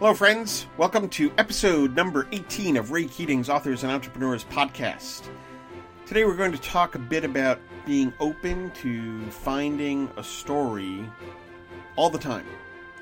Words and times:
Hello, 0.00 0.12
friends. 0.12 0.66
Welcome 0.76 1.08
to 1.10 1.32
episode 1.38 1.94
number 1.94 2.26
18 2.32 2.76
of 2.76 2.90
Ray 2.90 3.04
Keating's 3.04 3.48
Authors 3.48 3.84
and 3.84 3.92
Entrepreneurs 3.92 4.42
podcast. 4.42 5.28
Today, 6.04 6.24
we're 6.24 6.34
going 6.34 6.50
to 6.50 6.60
talk 6.60 6.96
a 6.96 6.98
bit 6.98 7.22
about 7.22 7.60
being 7.86 8.12
open 8.18 8.72
to 8.72 9.22
finding 9.30 10.10
a 10.16 10.24
story 10.24 11.08
all 11.94 12.10
the 12.10 12.18
time, 12.18 12.44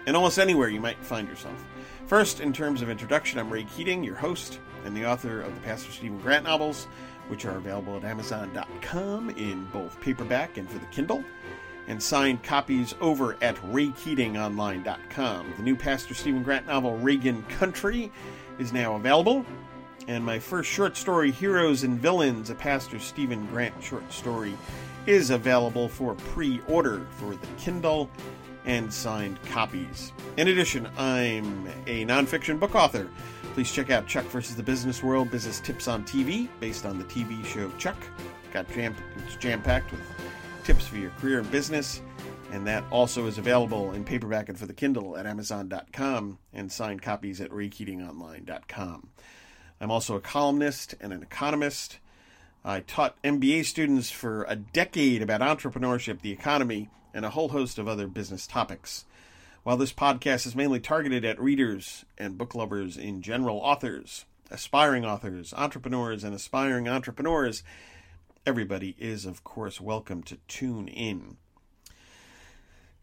and 0.06 0.14
almost 0.14 0.38
anywhere 0.38 0.68
you 0.68 0.82
might 0.82 1.02
find 1.02 1.26
yourself. 1.28 1.64
First, 2.06 2.40
in 2.40 2.52
terms 2.52 2.82
of 2.82 2.90
introduction, 2.90 3.38
I'm 3.38 3.48
Ray 3.48 3.64
Keating, 3.64 4.04
your 4.04 4.16
host 4.16 4.60
and 4.84 4.94
the 4.94 5.06
author 5.06 5.40
of 5.40 5.54
the 5.54 5.62
Pastor 5.62 5.90
Stephen 5.90 6.18
Grant 6.18 6.44
novels, 6.44 6.88
which 7.28 7.46
are 7.46 7.56
available 7.56 7.96
at 7.96 8.04
Amazon.com 8.04 9.30
in 9.30 9.64
both 9.72 9.98
paperback 10.02 10.58
and 10.58 10.68
for 10.68 10.78
the 10.78 10.86
Kindle 10.86 11.24
and 11.88 12.02
signed 12.02 12.42
copies 12.42 12.94
over 13.00 13.36
at 13.42 13.56
raykeatingonline.com. 13.56 15.54
The 15.56 15.62
new 15.62 15.76
Pastor 15.76 16.14
Stephen 16.14 16.42
Grant 16.42 16.66
novel, 16.66 16.96
Reagan 16.98 17.42
Country, 17.44 18.10
is 18.58 18.72
now 18.72 18.96
available. 18.96 19.44
And 20.08 20.24
my 20.24 20.38
first 20.38 20.70
short 20.70 20.96
story, 20.96 21.30
Heroes 21.30 21.84
and 21.84 21.98
Villains, 21.98 22.50
a 22.50 22.54
Pastor 22.54 22.98
Stephen 22.98 23.46
Grant 23.46 23.74
short 23.82 24.10
story, 24.12 24.56
is 25.06 25.30
available 25.30 25.88
for 25.88 26.14
pre 26.14 26.60
order 26.66 27.06
for 27.10 27.34
the 27.34 27.46
Kindle 27.58 28.10
and 28.64 28.92
signed 28.92 29.42
copies. 29.44 30.12
In 30.36 30.48
addition, 30.48 30.88
I'm 30.96 31.66
a 31.86 32.04
nonfiction 32.04 32.58
book 32.60 32.74
author. 32.74 33.08
Please 33.54 33.70
check 33.72 33.90
out 33.90 34.06
Chuck 34.06 34.24
versus 34.26 34.56
the 34.56 34.62
Business 34.62 35.02
World 35.02 35.30
Business 35.30 35.60
Tips 35.60 35.88
on 35.88 36.04
TV, 36.04 36.48
based 36.60 36.86
on 36.86 36.98
the 36.98 37.04
TV 37.04 37.44
show 37.44 37.70
Chuck. 37.78 37.96
Got 38.52 38.70
jam, 38.72 38.94
it's 39.26 39.36
jam 39.36 39.62
packed 39.62 39.90
with 39.90 40.00
tips 40.64 40.86
for 40.86 40.96
your 40.96 41.10
career 41.12 41.40
and 41.40 41.50
business. 41.50 42.00
And 42.52 42.66
that 42.66 42.84
also 42.90 43.26
is 43.26 43.38
available 43.38 43.92
in 43.92 44.04
paperback 44.04 44.48
and 44.48 44.58
for 44.58 44.66
the 44.66 44.74
Kindle 44.74 45.16
at 45.16 45.26
Amazon.com 45.26 46.38
and 46.52 46.70
signed 46.70 47.02
copies 47.02 47.40
at 47.40 47.50
RayKeatingOnline.com. 47.50 49.08
I'm 49.80 49.90
also 49.90 50.16
a 50.16 50.20
columnist 50.20 50.94
and 51.00 51.12
an 51.12 51.22
economist. 51.22 51.98
I 52.64 52.80
taught 52.80 53.20
MBA 53.22 53.64
students 53.64 54.10
for 54.10 54.44
a 54.44 54.54
decade 54.54 55.22
about 55.22 55.40
entrepreneurship, 55.40 56.20
the 56.20 56.30
economy, 56.30 56.88
and 57.12 57.24
a 57.24 57.30
whole 57.30 57.48
host 57.48 57.78
of 57.78 57.88
other 57.88 58.06
business 58.06 58.46
topics. 58.46 59.04
While 59.64 59.76
this 59.76 59.92
podcast 59.92 60.46
is 60.46 60.54
mainly 60.54 60.80
targeted 60.80 61.24
at 61.24 61.40
readers 61.40 62.04
and 62.18 62.38
book 62.38 62.54
lovers 62.54 62.96
in 62.96 63.22
general, 63.22 63.58
authors, 63.58 64.24
aspiring 64.50 65.04
authors, 65.04 65.54
entrepreneurs, 65.54 66.22
and 66.22 66.34
aspiring 66.34 66.88
entrepreneurs, 66.88 67.62
everybody 68.46 68.96
is, 68.98 69.24
of 69.24 69.44
course, 69.44 69.80
welcome 69.80 70.22
to 70.24 70.36
tune 70.48 70.88
in. 70.88 71.36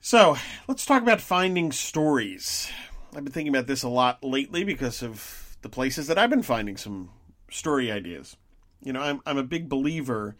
So, 0.02 0.38
let's 0.68 0.86
talk 0.86 1.02
about 1.02 1.22
finding 1.22 1.72
stories. 1.72 2.70
I've 3.16 3.23
been 3.23 3.34
thinking 3.34 3.54
about 3.54 3.67
this 3.67 3.84
a 3.84 3.90
lot 3.90 4.23
lately 4.23 4.64
because 4.64 5.02
of 5.02 5.58
the 5.62 5.70
places 5.70 6.08
that 6.08 6.17
I've 6.17 6.30
been 6.30 6.44
finding 6.44 6.78
some 6.78 7.10
story 7.50 7.92
ideas. 7.92 8.38
You 8.82 8.94
know, 8.94 9.02
I'm, 9.02 9.22
I'm 9.26 9.38
a 9.38 9.44
big 9.44 9.67
believer 9.67 10.36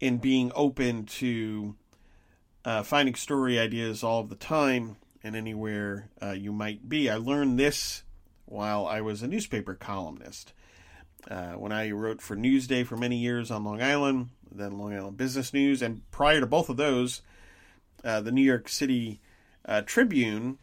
in 0.00 0.18
being 0.18 0.52
open 0.54 1.06
to 1.06 1.76
uh, 2.64 2.82
finding 2.82 3.14
story 3.14 3.58
ideas 3.58 4.02
all 4.02 4.22
the 4.24 4.34
time 4.34 4.96
and 5.22 5.36
anywhere 5.36 6.10
uh, 6.22 6.32
you 6.32 6.52
might 6.52 6.88
be. 6.88 7.10
I 7.10 7.16
learned 7.16 7.58
this 7.58 8.04
while 8.46 8.86
I 8.86 9.00
was 9.00 9.22
a 9.22 9.28
newspaper 9.28 9.74
columnist. 9.74 10.52
Uh, 11.28 11.52
when 11.52 11.72
I 11.72 11.90
wrote 11.90 12.22
for 12.22 12.36
Newsday 12.36 12.86
for 12.86 12.96
many 12.96 13.16
years 13.16 13.50
on 13.50 13.64
Long 13.64 13.82
Island, 13.82 14.30
then 14.50 14.78
Long 14.78 14.94
Island 14.94 15.16
Business 15.16 15.52
News, 15.52 15.82
and 15.82 16.08
prior 16.10 16.40
to 16.40 16.46
both 16.46 16.68
of 16.68 16.76
those, 16.76 17.22
uh, 18.04 18.20
the 18.20 18.32
New 18.32 18.42
York 18.42 18.68
City 18.68 19.20
uh, 19.64 19.82
Tribune, 19.82 20.58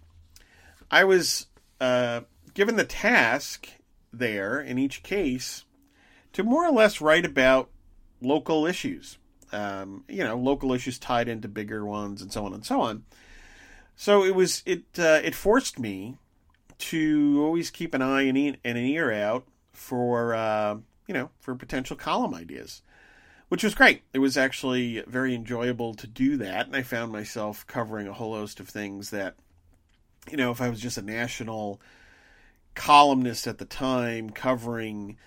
I 0.89 1.03
was 1.03 1.47
uh, 1.79 2.21
given 2.53 2.75
the 2.75 2.83
task 2.83 3.67
there 4.11 4.59
in 4.59 4.79
each 4.79 5.03
case 5.03 5.65
to 6.33 6.43
more 6.43 6.65
or 6.65 6.71
less 6.71 7.01
write 7.01 7.25
about 7.25 7.69
local 8.21 8.65
issues. 8.65 9.17
Um, 9.51 10.03
you 10.09 10.23
know, 10.23 10.35
local 10.37 10.73
issues 10.73 10.99
tied 10.99 11.29
into 11.29 11.47
bigger 11.47 11.85
ones, 11.85 12.21
and 12.21 12.33
so 12.33 12.45
on 12.45 12.53
and 12.53 12.65
so 12.65 12.81
on. 12.81 13.05
So 13.95 14.23
it 14.23 14.35
was 14.35 14.61
it 14.65 14.83
uh, 14.99 15.21
it 15.23 15.35
forced 15.35 15.79
me 15.79 16.17
to 16.79 17.41
always 17.43 17.69
keep 17.69 17.93
an 17.93 18.01
eye 18.01 18.23
and 18.23 18.37
an 18.37 18.77
ear 18.77 19.11
out 19.11 19.47
for 19.77 20.33
uh, 20.33 20.75
you 21.07 21.13
know 21.13 21.29
for 21.39 21.55
potential 21.55 21.95
column 21.95 22.33
ideas, 22.33 22.81
which 23.47 23.63
was 23.63 23.75
great. 23.75 24.01
It 24.11 24.19
was 24.19 24.35
actually 24.35 25.03
very 25.07 25.35
enjoyable 25.35 25.93
to 25.95 26.07
do 26.07 26.35
that, 26.37 26.65
and 26.65 26.75
I 26.75 26.81
found 26.81 27.11
myself 27.11 27.65
covering 27.67 28.07
a 28.07 28.13
whole 28.13 28.35
host 28.35 28.59
of 28.59 28.67
things 28.67 29.11
that 29.11 29.35
you 30.29 30.35
know 30.35 30.51
if 30.51 30.61
I 30.61 30.69
was 30.69 30.81
just 30.81 30.97
a 30.97 31.03
national 31.03 31.79
columnist 32.73 33.47
at 33.47 33.59
the 33.59 33.65
time 33.65 34.29
covering 34.31 35.17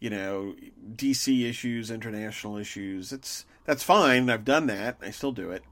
you 0.00 0.10
know 0.10 0.54
DC 0.96 1.48
issues, 1.48 1.90
international 1.90 2.56
issues. 2.56 3.12
It's 3.12 3.46
that's 3.64 3.84
fine. 3.84 4.28
I've 4.28 4.44
done 4.44 4.66
that. 4.66 4.98
I 5.00 5.10
still 5.10 5.32
do 5.32 5.52
it, 5.52 5.62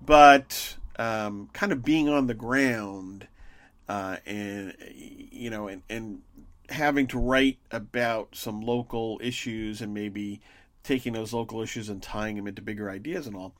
but 0.00 0.76
um, 0.98 1.50
kind 1.52 1.70
of 1.70 1.84
being 1.84 2.08
on 2.08 2.28
the 2.28 2.34
ground 2.34 3.28
uh, 3.88 4.16
and 4.26 4.74
you 4.94 5.50
know 5.50 5.68
and 5.68 5.82
and 5.88 6.22
having 6.68 7.06
to 7.08 7.18
write 7.18 7.58
about 7.70 8.34
some 8.34 8.60
local 8.60 9.20
issues 9.22 9.80
and 9.80 9.94
maybe 9.94 10.40
taking 10.82 11.12
those 11.12 11.32
local 11.32 11.62
issues 11.62 11.88
and 11.88 12.02
tying 12.02 12.36
them 12.36 12.46
into 12.46 12.62
bigger 12.62 12.90
ideas 12.90 13.26
and 13.26 13.36
all. 13.36 13.54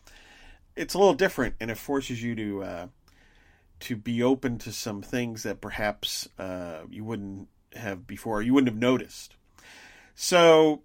It's 0.77 0.95
a 0.95 0.99
little 0.99 1.15
different, 1.15 1.57
and 1.61 1.71
it 1.71 1.79
forces 1.79 2.23
you 2.23 2.35
to 2.37 2.63
uh, 2.63 2.87
to 3.81 3.97
be 3.97 4.23
open 4.23 4.59
to 4.59 4.73
some 4.73 5.03
things 5.03 5.43
that 5.43 5.61
perhaps 5.61 6.29
uh, 6.39 6.81
you 6.91 7.05
wouldn't 7.05 7.49
have 7.75 8.07
before. 8.07 8.43
You 8.43 8.55
wouldn't 8.55 8.73
have 8.73 8.81
noticed. 8.81 9.35
So, 10.15 10.83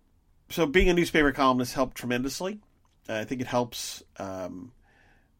so 0.50 0.66
being 0.66 0.90
a 0.90 0.94
newspaper 0.94 1.32
columnist 1.32 1.74
helped 1.74 1.96
tremendously. 1.98 2.60
Uh, 3.08 3.16
I 3.16 3.26
think 3.26 3.42
it 3.42 3.48
helps 3.48 4.04
um, 4.18 4.72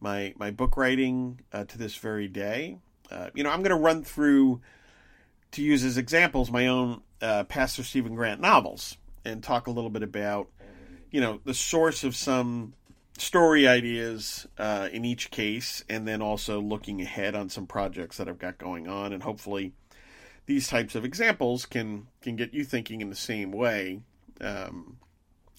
my 0.00 0.34
my 0.36 0.50
book 0.50 0.76
writing 0.76 1.40
uh, 1.52 1.64
to 1.64 1.78
this 1.78 1.96
very 1.96 2.28
day. 2.28 2.78
Uh, 3.10 3.30
you 3.34 3.42
know, 3.44 3.50
I'm 3.50 3.60
going 3.60 3.70
to 3.70 3.82
run 3.82 4.02
through 4.02 4.60
to 5.54 5.62
use 5.62 5.84
as 5.84 5.96
examples 5.96 6.50
my 6.50 6.66
own 6.66 7.02
uh, 7.22 7.44
Pastor 7.44 7.82
Stephen 7.82 8.14
Grant 8.14 8.40
novels 8.40 8.96
and 9.24 9.42
talk 9.42 9.66
a 9.66 9.70
little 9.70 9.90
bit 9.90 10.02
about, 10.02 10.48
you 11.10 11.20
know, 11.20 11.40
the 11.44 11.54
source 11.54 12.04
of 12.04 12.14
some 12.14 12.74
story 13.16 13.66
ideas 13.66 14.46
uh, 14.58 14.88
in 14.92 15.04
each 15.04 15.30
case, 15.30 15.84
and 15.88 16.06
then 16.06 16.20
also 16.20 16.60
looking 16.60 17.00
ahead 17.00 17.34
on 17.34 17.48
some 17.48 17.66
projects 17.66 18.16
that 18.16 18.28
I've 18.28 18.38
got 18.38 18.58
going 18.58 18.88
on, 18.88 19.12
and 19.12 19.22
hopefully 19.22 19.72
these 20.46 20.68
types 20.68 20.94
of 20.94 21.04
examples 21.04 21.64
can 21.66 22.08
can 22.20 22.36
get 22.36 22.52
you 22.52 22.64
thinking 22.64 23.00
in 23.00 23.08
the 23.08 23.16
same 23.16 23.52
way 23.52 24.00
um, 24.40 24.98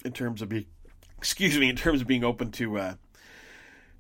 in 0.03 0.12
terms 0.12 0.41
of 0.41 0.50
be, 0.50 0.67
excuse 1.17 1.57
me 1.57 1.69
in 1.69 1.75
terms 1.75 2.01
of 2.01 2.07
being 2.07 2.23
open 2.23 2.51
to 2.51 2.77
uh, 2.77 2.95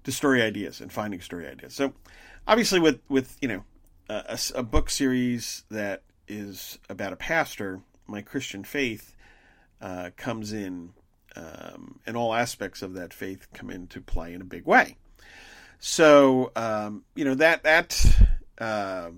to 0.03 0.11
story 0.11 0.41
ideas 0.41 0.81
and 0.81 0.91
finding 0.91 1.21
story 1.21 1.47
ideas. 1.47 1.73
So 1.73 1.93
obviously 2.47 2.79
with 2.79 2.99
with 3.09 3.37
you 3.41 3.47
know 3.47 3.63
a, 4.09 4.39
a, 4.55 4.63
book 4.63 4.89
series 4.89 5.63
that 5.69 6.03
is 6.27 6.79
about 6.89 7.13
a 7.13 7.15
pastor, 7.15 7.81
my 8.07 8.21
Christian 8.21 8.63
faith 8.63 9.15
uh, 9.81 10.11
comes 10.17 10.53
in, 10.53 10.93
um, 11.35 11.99
and 12.05 12.15
all 12.15 12.33
aspects 12.33 12.81
of 12.81 12.93
that 12.93 13.13
faith 13.13 13.47
come 13.53 13.69
into 13.69 14.01
play 14.01 14.33
in 14.33 14.41
a 14.41 14.45
big 14.45 14.65
way. 14.65 14.97
So 15.79 16.51
um, 16.55 17.03
you 17.15 17.25
know 17.25 17.35
that 17.35 17.63
that 17.63 18.05
uh, 18.57 19.09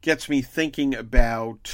gets 0.00 0.28
me 0.28 0.42
thinking 0.42 0.94
about 0.94 1.72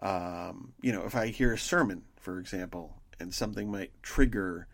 um, 0.00 0.72
you 0.80 0.92
know 0.92 1.04
if 1.04 1.14
I 1.14 1.28
hear 1.28 1.52
a 1.52 1.58
sermon, 1.58 2.02
for 2.16 2.38
example, 2.38 2.96
and 3.20 3.32
something 3.34 3.70
might 3.70 3.90
trigger 4.02 4.66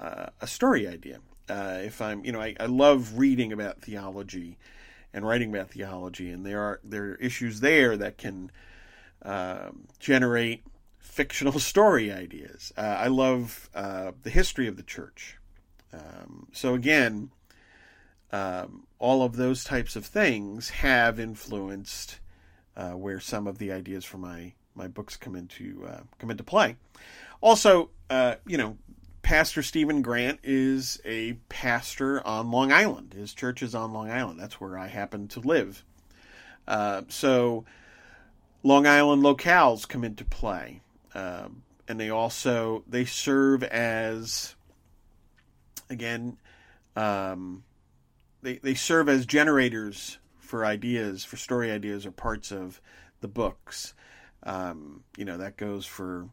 uh, 0.00 0.26
a 0.40 0.46
story 0.46 0.88
idea. 0.88 1.20
Uh, 1.48 1.80
if 1.82 2.00
I'm, 2.00 2.24
you 2.24 2.32
know, 2.32 2.40
I, 2.40 2.56
I 2.58 2.66
love 2.66 3.18
reading 3.18 3.52
about 3.52 3.82
theology 3.82 4.56
and 5.14 5.24
writing 5.24 5.54
about 5.54 5.70
theology, 5.70 6.30
and 6.30 6.44
there 6.44 6.60
are 6.60 6.80
there 6.84 7.04
are 7.04 7.14
issues 7.14 7.60
there 7.60 7.96
that 7.96 8.18
can 8.18 8.50
um, 9.22 9.86
generate 10.00 10.64
fictional 10.98 11.58
story 11.60 12.12
ideas. 12.12 12.72
Uh, 12.76 12.80
I 12.80 13.06
love 13.06 13.70
uh, 13.74 14.12
the 14.22 14.30
history 14.30 14.66
of 14.66 14.76
the 14.76 14.82
church. 14.82 15.38
Um, 15.92 16.48
so 16.52 16.74
again, 16.74 17.30
um, 18.32 18.86
all 18.98 19.22
of 19.22 19.36
those 19.36 19.62
types 19.62 19.94
of 19.94 20.04
things 20.04 20.70
have 20.70 21.20
influenced 21.20 22.18
uh, 22.76 22.90
where 22.90 23.20
some 23.20 23.46
of 23.46 23.58
the 23.58 23.70
ideas 23.70 24.04
for 24.04 24.18
my 24.18 24.52
my 24.74 24.88
books 24.88 25.16
come 25.16 25.36
into 25.36 25.86
uh, 25.88 26.00
come 26.18 26.32
into 26.32 26.42
play. 26.42 26.76
Also, 27.40 27.90
uh, 28.10 28.34
you 28.46 28.58
know, 28.58 28.76
Pastor 29.24 29.62
Stephen 29.62 30.02
Grant 30.02 30.38
is 30.44 31.00
a 31.04 31.32
pastor 31.48 32.24
on 32.26 32.50
Long 32.50 32.70
Island. 32.70 33.14
His 33.14 33.32
church 33.32 33.62
is 33.62 33.74
on 33.74 33.94
Long 33.94 34.10
Island. 34.10 34.38
That's 34.38 34.60
where 34.60 34.78
I 34.78 34.86
happen 34.86 35.28
to 35.28 35.40
live. 35.40 35.82
Uh, 36.68 37.02
so 37.08 37.64
Long 38.62 38.86
Island 38.86 39.22
locales 39.22 39.88
come 39.88 40.04
into 40.04 40.26
play, 40.26 40.82
uh, 41.14 41.48
and 41.88 41.98
they 41.98 42.10
also 42.10 42.84
they 42.86 43.06
serve 43.06 43.62
as 43.62 44.54
again 45.88 46.36
um, 46.94 47.64
they 48.42 48.58
they 48.58 48.74
serve 48.74 49.08
as 49.08 49.24
generators 49.24 50.18
for 50.38 50.66
ideas, 50.66 51.24
for 51.24 51.36
story 51.36 51.72
ideas 51.72 52.04
or 52.04 52.10
parts 52.10 52.52
of 52.52 52.80
the 53.22 53.28
books. 53.28 53.94
Um, 54.42 55.02
you 55.16 55.24
know, 55.24 55.38
that 55.38 55.56
goes 55.56 55.86
for, 55.86 56.28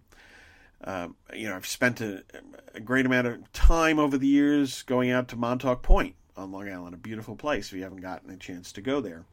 um, 0.84 1.16
you 1.34 1.48
know, 1.48 1.56
I've 1.56 1.68
spent 1.68 2.02
a, 2.02 2.24
a, 2.74 2.80
great 2.80 3.06
amount 3.06 3.28
of 3.28 3.52
time 3.54 4.00
over 4.00 4.18
the 4.18 4.28
years 4.28 4.82
going 4.84 5.12
out 5.12 5.28
to 5.30 5.36
Montauk 5.36 5.84
Point 5.84 6.16
on 6.36 6.52
Long 6.52 6.70
Island, 6.72 6.96
a 6.96 6.98
beautiful 6.98 7.36
place 7.36 7.68
if 7.68 7.74
you 7.74 7.84
haven't 7.84 8.02
gotten 8.02 8.32
a 8.32 8.38
chance 8.38 8.72
to 8.74 8.82
go 8.82 9.00
there. 9.00 9.26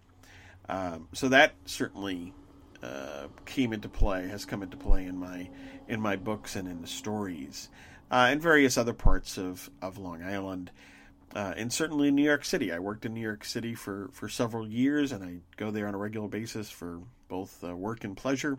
Um, 0.69 1.09
so 1.15 1.29
that 1.29 1.55
certainly 1.65 2.35
uh, 2.83 3.29
came 3.47 3.73
into 3.73 3.89
play, 3.89 4.29
has 4.29 4.45
come 4.45 4.62
into 4.62 4.77
play 4.77 5.06
in 5.06 5.17
my 5.17 5.49
in 5.89 6.00
my 6.00 6.17
books 6.17 6.55
and 6.55 6.69
in 6.69 6.83
the 6.83 6.87
stories, 6.87 7.71
uh, 8.11 8.27
and 8.29 8.43
various 8.43 8.77
other 8.77 8.93
parts 8.93 9.39
of, 9.39 9.71
of 9.81 9.97
Long 9.97 10.23
Island 10.23 10.71
uh, 11.35 11.55
and 11.56 11.73
certainly 11.73 12.09
in 12.09 12.15
New 12.15 12.25
York 12.25 12.45
City. 12.45 12.73
I 12.73 12.79
worked 12.79 13.05
in 13.05 13.15
New 13.15 13.21
York 13.21 13.45
City 13.45 13.75
for, 13.75 14.09
for 14.12 14.29
several 14.29 14.67
years, 14.67 15.12
and 15.12 15.25
I 15.25 15.39
go 15.56 15.71
there 15.71 15.87
on 15.87 15.95
a 15.95 15.99
regular 15.99 16.29
basis 16.29 16.71
for 16.71 17.00
both 17.29 17.62
uh, 17.62 17.77
work 17.77 18.05
and 18.05 18.17
pleasure. 18.17 18.59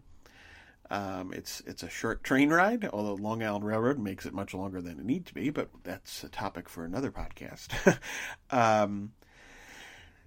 Um, 0.92 1.34
it's 1.34 1.62
it's 1.68 1.84
a 1.84 1.90
short 1.90 2.24
train 2.24 2.50
ride, 2.50 2.90
although 2.92 3.14
Long 3.14 3.44
Island 3.44 3.66
Railroad 3.66 4.00
makes 4.00 4.26
it 4.26 4.34
much 4.34 4.54
longer 4.54 4.82
than 4.82 5.00
it 5.00 5.06
needs 5.06 5.28
to 5.28 5.34
be. 5.34 5.50
But 5.50 5.70
that's 5.84 6.24
a 6.24 6.30
topic 6.30 6.68
for 6.68 6.84
another 6.84 7.12
podcast. 7.12 8.00
um, 8.52 9.12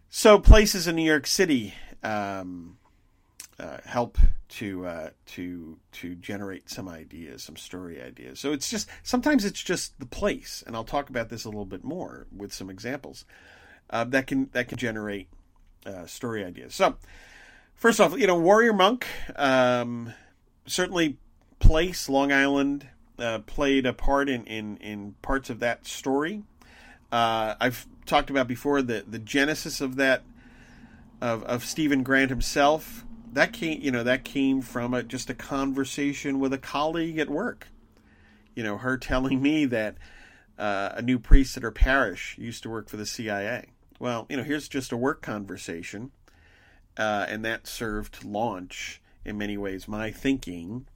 so 0.09 0.39
places 0.39 0.87
in 0.87 0.95
New 0.97 1.03
York 1.03 1.27
City 1.27 1.75
um, 2.03 2.79
uh, 3.59 3.79
help 3.85 4.19
to 4.49 4.87
uh, 4.87 5.11
to 5.27 5.79
to 5.93 6.15
generate 6.17 6.69
some 6.69 6.89
ideas, 6.89 7.43
some 7.43 7.57
story 7.57 8.01
ideas. 8.03 8.39
So 8.39 8.53
it's 8.53 8.71
just 8.71 8.89
sometimes 9.03 9.45
it's 9.45 9.63
just 9.63 9.99
the 9.99 10.07
place, 10.07 10.63
and 10.67 10.77
I'll 10.77 10.85
talk 10.85 11.11
about 11.11 11.29
this 11.29 11.45
a 11.45 11.49
little 11.49 11.65
bit 11.65 11.83
more 11.83 12.27
with 12.35 12.53
some 12.53 12.71
examples 12.71 13.25
uh, 13.91 14.05
that 14.05 14.27
can 14.27 14.51
that 14.53 14.69
can 14.69 14.79
generate 14.79 15.29
uh, 15.87 16.07
story 16.07 16.45
ideas. 16.45 16.75
So 16.75 16.97
first 17.75 18.01
off, 18.01 18.19
you 18.19 18.27
know, 18.27 18.39
Warrior 18.39 18.73
Monk 18.73 19.07
um, 19.37 20.13
certainly 20.67 21.19
place 21.59 22.09
Long 22.09 22.33
Island 22.33 22.89
uh, 23.19 23.41
played 23.41 23.87
a 23.87 23.93
part 23.93 24.29
in, 24.29 24.45
in 24.45 24.77
in 24.79 25.15
parts 25.23 25.51
of 25.51 25.61
that 25.61 25.87
story. 25.87 26.43
Uh, 27.11 27.55
I've 27.61 27.87
talked 28.07 28.31
about 28.31 28.49
before 28.49 28.83
the 28.83 29.05
the 29.07 29.19
genesis 29.19 29.81
of 29.81 29.97
that 29.97 30.23
of 31.21 31.43
of 31.45 31.65
Stephen 31.65 32.03
Grant 32.03 32.31
himself. 32.31 33.05
That 33.33 33.53
came 33.53 33.81
you 33.81 33.91
know 33.91 34.03
that 34.03 34.25
came 34.25 34.61
from 34.61 34.95
a, 34.95 35.03
just 35.03 35.31
a 35.31 35.35
conversation 35.35 36.41
with 36.41 36.53
a 36.53 36.59
colleague 36.59 37.19
at 37.19 37.31
work. 37.31 37.69
You 38.55 38.63
know 38.63 38.79
her 38.79 38.97
telling 38.99 39.41
me 39.41 39.65
that 39.67 39.97
uh, 40.59 40.93
a 40.95 41.03
new 41.03 41.19
priest 41.19 41.57
at 41.57 41.63
her 41.63 41.71
parish 41.71 42.37
used 42.39 42.63
to 42.63 42.71
work 42.71 42.89
for 42.89 42.97
the 42.97 43.07
cia 43.07 43.67
well 43.99 44.27
you 44.29 44.37
know 44.37 44.43
here's 44.43 44.69
just 44.69 44.93
a 44.93 44.97
work 44.97 45.23
conversation 45.23 46.11
uh, 46.97 47.27
and 47.29 47.45
that 47.45 47.67
served 47.67 48.21
to 48.21 48.29
launch 48.29 49.01
in 49.25 49.39
many 49.39 49.57
ways 49.57 49.89
my 49.89 50.11
thinking 50.11 50.87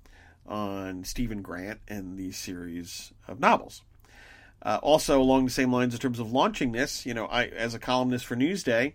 on 0.47 1.05
stephen 1.05 1.43
grant 1.43 1.81
and 1.89 2.19
these 2.19 2.37
series 2.37 3.13
of 3.27 3.41
novels 3.41 3.83
uh, 4.63 4.79
also 4.83 5.21
along 5.21 5.45
the 5.45 5.51
same 5.51 5.73
lines 5.73 5.95
in 5.95 6.01
terms 6.01 6.19
of 6.19 6.33
launching 6.33 6.73
this 6.73 7.05
you 7.05 7.15
know 7.15 7.27
i 7.27 7.47
as 7.47 7.75
a 7.75 7.79
columnist 7.79 8.25
for 8.25 8.37
newsday 8.37 8.93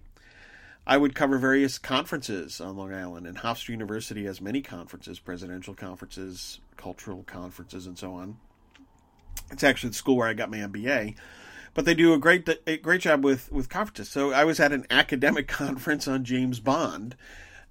I 0.86 0.98
would 0.98 1.14
cover 1.14 1.38
various 1.38 1.78
conferences 1.78 2.60
on 2.60 2.76
Long 2.76 2.94
Island, 2.94 3.28
and 3.28 3.38
Hofstra 3.38 3.70
University 3.70 4.26
has 4.26 4.42
many 4.42 4.62
conferences, 4.62 5.20
presidential 5.20 5.76
conferences, 5.76 6.60
cultural 6.76 7.24
conferences, 7.24 7.86
and 7.86 7.98
so 7.98 8.14
on. 8.14 8.38
It's 9.52 9.64
actually 9.64 9.90
the 9.90 9.96
school 9.96 10.18
where 10.18 10.28
I 10.28 10.34
got 10.34 10.50
my 10.50 10.58
MBA, 10.58 11.16
but 11.74 11.86
they 11.86 11.94
do 11.94 12.14
a 12.14 12.18
great 12.18 12.50
a 12.66 12.78
great 12.78 13.02
job 13.02 13.24
with 13.24 13.52
with 13.52 13.70
conferences. 13.70 14.10
So 14.10 14.32
I 14.34 14.44
was 14.44 14.60
at 14.60 14.72
an 14.72 14.88
academic 14.90 15.48
conference 15.48 16.08
on 16.08 16.26
James 16.26 16.60
Bond, 16.60 17.16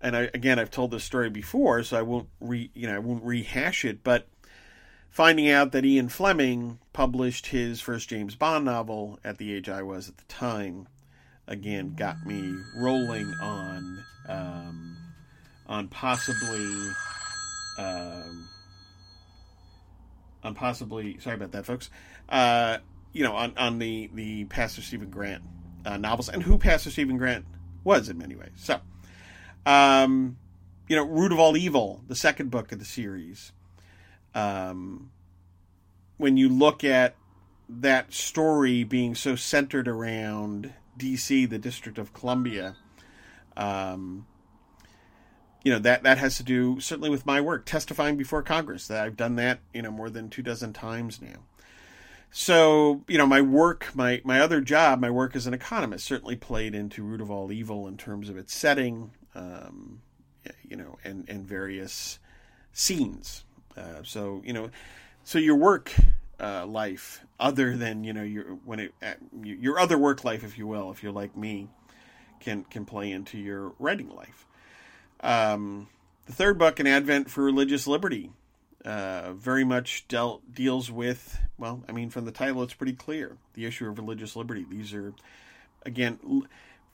and 0.00 0.17
I, 0.17 0.31
again 0.35 0.58
I've 0.58 0.70
told 0.70 0.91
this 0.91 1.05
story 1.05 1.31
before, 1.31 1.82
so 1.82 1.99
I 1.99 2.02
won't 2.02 2.29
re 2.41 2.70
you 2.75 2.87
know 2.87 2.97
I 2.97 2.99
won't 2.99 3.25
rehash 3.25 3.85
it, 3.85 4.02
but 4.02 4.29
finding 5.08 5.50
out 5.50 5.73
that 5.73 5.85
Ian 5.85 6.08
Fleming 6.08 6.79
published 6.93 7.47
his 7.47 7.81
first 7.81 8.08
James 8.08 8.35
Bond 8.35 8.64
novel 8.64 9.19
at 9.25 9.38
the 9.38 9.52
age 9.52 9.69
I 9.69 9.82
was 9.82 10.08
at 10.08 10.19
the 10.19 10.25
time 10.25 10.88
again 11.47 11.94
got 11.94 12.25
me 12.25 12.55
rolling 12.76 13.32
on 13.43 14.05
um, 14.29 14.97
on 15.67 15.88
possibly 15.88 16.93
um, 17.79 18.49
on 20.44 20.55
possibly 20.55 21.19
sorry 21.19 21.37
about 21.37 21.52
that 21.52 21.67
folks 21.67 21.91
uh, 22.29 22.79
you 23.12 23.25
know 23.25 23.35
on, 23.35 23.56
on 23.56 23.79
the 23.79 24.11
the 24.14 24.44
pastor 24.44 24.81
stephen 24.81 25.11
grant 25.11 25.43
uh, 25.85 25.97
novels 25.97 26.29
and 26.29 26.43
who 26.43 26.56
pastor 26.56 26.91
stephen 26.91 27.17
grant 27.17 27.44
was 27.85 28.08
in 28.08 28.19
many 28.19 28.35
ways. 28.35 28.50
So 28.56 28.81
um, 29.67 30.37
you 30.89 30.97
know 30.97 31.05
root 31.05 31.33
of 31.33 31.39
all 31.39 31.57
evil 31.57 32.03
the 32.09 32.17
second 32.17 32.51
book 32.51 32.73
of 32.73 32.79
the 32.79 32.85
series 32.85 33.53
um, 34.35 35.11
when 36.17 36.37
you 36.37 36.49
look 36.49 36.85
at 36.85 37.17
that 37.69 38.12
story 38.12 38.85
being 38.85 39.15
so 39.15 39.37
centered 39.37 39.87
around 39.87 40.73
D.C., 40.97 41.47
the 41.47 41.59
District 41.59 41.99
of 41.99 42.12
Columbia. 42.12 42.77
Um, 43.57 44.27
you 45.62 45.73
know 45.73 45.79
that 45.81 46.03
that 46.05 46.19
has 46.19 46.37
to 46.39 46.43
do 46.43 46.81
certainly 46.81 47.11
with 47.11 47.27
my 47.27 47.41
work, 47.41 47.67
testifying 47.67 48.17
before 48.17 48.43
Congress. 48.43 48.87
That 48.87 49.05
I've 49.05 49.17
done 49.17 49.37
that 49.37 49.61
you 49.75 49.83
know 49.83 49.91
more 49.91 50.09
than 50.09 50.31
two 50.31 50.43
dozen 50.43 50.73
times 50.73 51.21
now. 51.21 51.41
So 52.31 53.05
you 53.07 53.19
know 53.19 53.27
my 53.27 53.43
work, 53.43 53.91
my 53.95 54.23
my 54.25 54.41
other 54.41 54.61
job, 54.62 55.01
my 55.01 55.11
work 55.11 55.37
as 55.37 55.47
an 55.47 55.53
economist 55.53 56.07
certainly 56.07 56.37
played 56.37 56.75
into 56.75 57.03
root 57.03 57.21
of 57.21 57.31
all 57.31 57.53
evil 57.53 57.87
in 57.87 57.99
terms 57.99 58.31
of 58.31 58.39
its 58.39 58.55
setting, 58.55 59.11
um, 59.35 60.00
you 60.69 60.77
know, 60.77 60.99
and 61.05 61.29
and 61.29 61.47
various 61.47 62.19
scenes. 62.73 63.44
Uh, 63.77 64.03
so 64.03 64.43
you 64.44 64.53
know, 64.53 64.71
so 65.25 65.38
your 65.38 65.56
work 65.56 65.93
uh, 66.38 66.67
life 66.67 67.25
other 67.38 67.77
than 67.77 68.05
you 68.05 68.12
know 68.12 68.23
your 68.23 68.44
when 68.65 68.81
it 68.81 68.94
uh, 69.03 69.15
your 69.43 69.79
other 69.79 69.99
work 69.99 70.25
life, 70.25 70.44
if 70.44 70.59
you 70.59 70.67
will, 70.67 70.91
if 70.91 71.03
you're 71.03 71.12
like 71.12 71.37
me, 71.37 71.69
can 72.41 72.65
can 72.65 72.85
play 72.85 73.11
into 73.11 73.38
your 73.38 73.73
writing 73.79 74.11
life. 74.11 74.47
Um, 75.21 75.88
the 76.26 76.33
third 76.33 76.59
book, 76.59 76.81
an 76.81 76.87
Advent 76.87 77.31
for 77.31 77.44
Religious 77.44 77.87
Liberty, 77.87 78.31
uh, 78.85 79.33
very 79.35 79.65
much 79.65 80.06
dealt 80.09 80.55
deals 80.55 80.91
with 80.91 81.41
well, 81.59 81.85
I 81.88 81.93
mean, 81.93 82.09
from 82.09 82.25
the 82.25 82.33
title, 82.33 82.62
it's 82.62 82.73
pretty 82.73 82.94
clear 82.94 83.37
the 83.53 83.67
issue 83.67 83.87
of 83.87 83.99
religious 83.99 84.35
liberty. 84.35 84.65
These 84.69 84.94
are 84.94 85.12
again. 85.85 86.19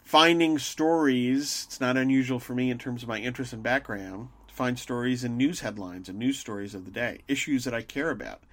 Finding 0.07 0.57
stories, 0.57 1.65
it's 1.67 1.81
not 1.81 1.97
unusual 1.97 2.39
for 2.39 2.55
me 2.55 2.71
in 2.71 2.79
terms 2.79 3.03
of 3.03 3.09
my 3.09 3.19
interest 3.19 3.53
and 3.53 3.61
background 3.61 4.29
to 4.47 4.55
find 4.55 4.79
stories 4.79 5.25
in 5.25 5.37
news 5.37 5.63
headlines 5.63 6.09
and 6.09 6.17
news 6.17 6.39
stories 6.39 6.77
of 6.77 6.85
the 6.85 6.93
day, 6.93 7.23
issues 7.27 7.65
that 7.65 7.75
I 7.75 7.83
care 7.83 8.11
about 8.11 8.45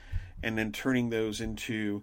and 0.41 0.57
then 0.57 0.71
turning 0.71 1.11
those 1.11 1.39
into 1.39 2.01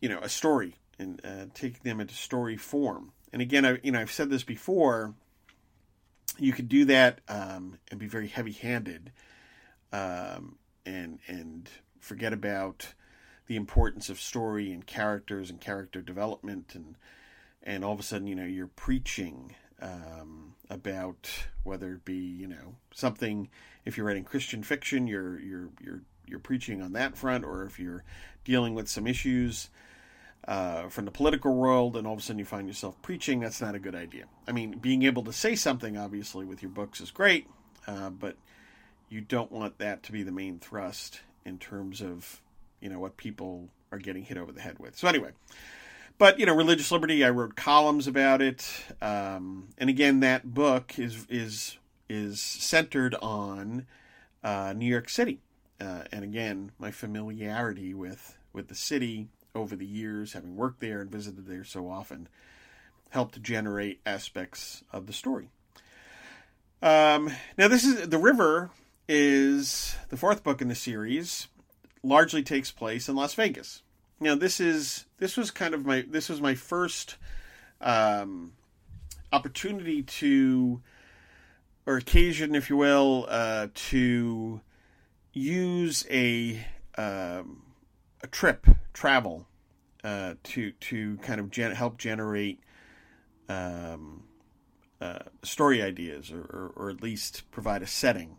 you 0.00 0.08
know 0.08 0.20
a 0.20 0.28
story 0.28 0.76
and 0.96 1.20
uh, 1.24 1.46
taking 1.54 1.80
them 1.82 2.00
into 2.00 2.14
story 2.14 2.56
form. 2.56 3.10
And 3.32 3.42
again, 3.42 3.66
I 3.66 3.80
you 3.82 3.90
know 3.90 3.98
I've 3.98 4.12
said 4.12 4.30
this 4.30 4.44
before. 4.44 5.12
You 6.38 6.52
could 6.52 6.68
do 6.68 6.84
that 6.84 7.22
um, 7.28 7.78
and 7.90 7.98
be 7.98 8.06
very 8.06 8.28
heavy-handed, 8.28 9.10
um, 9.92 10.54
and 10.86 11.18
and 11.26 11.68
forget 11.98 12.32
about 12.32 12.94
the 13.48 13.56
importance 13.56 14.08
of 14.08 14.20
story 14.20 14.70
and 14.70 14.86
characters 14.86 15.50
and 15.50 15.60
character 15.60 16.00
development, 16.00 16.76
and 16.76 16.94
and 17.62 17.84
all 17.84 17.92
of 17.92 18.00
a 18.00 18.02
sudden 18.02 18.26
you 18.26 18.34
know 18.34 18.44
you're 18.44 18.66
preaching 18.66 19.54
um, 19.80 20.54
about 20.68 21.28
whether 21.64 21.94
it 21.94 22.04
be 22.04 22.16
you 22.16 22.46
know 22.46 22.76
something. 22.92 23.48
If 23.84 23.96
you're 23.96 24.06
writing 24.06 24.24
Christian 24.24 24.62
fiction, 24.62 25.06
you're 25.06 25.38
you're 25.40 25.70
you're 25.80 26.02
you're 26.26 26.38
preaching 26.38 26.80
on 26.82 26.92
that 26.92 27.16
front, 27.16 27.44
or 27.44 27.64
if 27.64 27.78
you're 27.78 28.04
dealing 28.44 28.74
with 28.74 28.88
some 28.88 29.06
issues 29.06 29.68
uh, 30.46 30.88
from 30.88 31.04
the 31.04 31.10
political 31.10 31.54
world, 31.54 31.96
and 31.96 32.06
all 32.06 32.14
of 32.14 32.20
a 32.20 32.22
sudden 32.22 32.38
you 32.38 32.44
find 32.44 32.68
yourself 32.68 33.00
preaching, 33.02 33.40
that's 33.40 33.60
not 33.60 33.74
a 33.74 33.78
good 33.78 33.94
idea. 33.94 34.24
I 34.46 34.52
mean, 34.52 34.78
being 34.78 35.02
able 35.02 35.24
to 35.24 35.32
say 35.32 35.54
something, 35.56 35.96
obviously, 35.96 36.44
with 36.44 36.62
your 36.62 36.70
books 36.70 37.00
is 37.00 37.10
great, 37.10 37.46
uh, 37.86 38.10
but 38.10 38.36
you 39.08 39.20
don't 39.20 39.50
want 39.50 39.78
that 39.78 40.02
to 40.04 40.12
be 40.12 40.22
the 40.22 40.32
main 40.32 40.58
thrust 40.58 41.20
in 41.44 41.58
terms 41.58 42.00
of 42.00 42.40
you 42.80 42.88
know 42.88 42.98
what 42.98 43.16
people 43.16 43.68
are 43.92 43.98
getting 43.98 44.22
hit 44.22 44.38
over 44.38 44.52
the 44.52 44.60
head 44.60 44.78
with. 44.78 44.96
So 44.96 45.08
anyway, 45.08 45.30
but 46.20 46.38
you 46.38 46.46
know, 46.46 46.54
religious 46.54 46.92
liberty. 46.92 47.24
I 47.24 47.30
wrote 47.30 47.56
columns 47.56 48.06
about 48.06 48.40
it, 48.40 48.70
um, 49.02 49.70
and 49.76 49.90
again, 49.90 50.20
that 50.20 50.54
book 50.54 51.00
is 51.00 51.26
is 51.28 51.78
is 52.08 52.40
centered 52.40 53.16
on 53.16 53.88
uh, 54.44 54.72
New 54.76 54.86
York 54.86 55.08
City 55.08 55.40
uh, 55.80 56.02
and 56.12 56.22
again, 56.22 56.72
my 56.78 56.90
familiarity 56.90 57.94
with 57.94 58.36
with 58.52 58.68
the 58.68 58.74
city 58.74 59.28
over 59.54 59.74
the 59.74 59.86
years, 59.86 60.32
having 60.32 60.56
worked 60.56 60.80
there 60.80 61.00
and 61.00 61.10
visited 61.10 61.46
there 61.46 61.64
so 61.64 61.88
often, 61.88 62.28
helped 63.10 63.40
generate 63.42 64.00
aspects 64.04 64.84
of 64.92 65.06
the 65.06 65.12
story. 65.12 65.48
Um, 66.82 67.30
now, 67.56 67.68
this 67.68 67.84
is 67.84 68.08
the 68.08 68.18
river 68.18 68.70
is 69.08 69.96
the 70.08 70.16
fourth 70.16 70.44
book 70.44 70.60
in 70.60 70.68
the 70.68 70.74
series. 70.74 71.48
Largely 72.02 72.42
takes 72.42 72.70
place 72.70 73.08
in 73.08 73.16
Las 73.16 73.34
Vegas. 73.34 73.82
Now, 74.20 74.34
this 74.34 74.60
is 74.60 75.06
this 75.18 75.38
was 75.38 75.50
kind 75.50 75.72
of 75.72 75.86
my 75.86 76.04
this 76.06 76.28
was 76.28 76.42
my 76.42 76.54
first 76.54 77.16
um, 77.80 78.52
opportunity 79.32 80.02
to, 80.02 80.82
or 81.86 81.96
occasion, 81.96 82.54
if 82.54 82.68
you 82.68 82.76
will, 82.76 83.26
uh, 83.30 83.68
to 83.72 84.60
use 85.32 86.06
a 86.10 86.66
um, 86.98 87.62
a 88.22 88.26
trip 88.26 88.66
travel 88.92 89.46
uh, 90.04 90.34
to 90.42 90.72
to 90.72 91.16
kind 91.18 91.40
of 91.40 91.50
gen- 91.50 91.74
help 91.74 91.96
generate 91.96 92.60
um, 93.48 94.24
uh, 95.00 95.20
story 95.42 95.82
ideas 95.82 96.30
or, 96.30 96.40
or, 96.42 96.72
or, 96.76 96.90
at 96.90 97.02
least 97.02 97.50
provide 97.50 97.82
a 97.82 97.86
setting. 97.86 98.36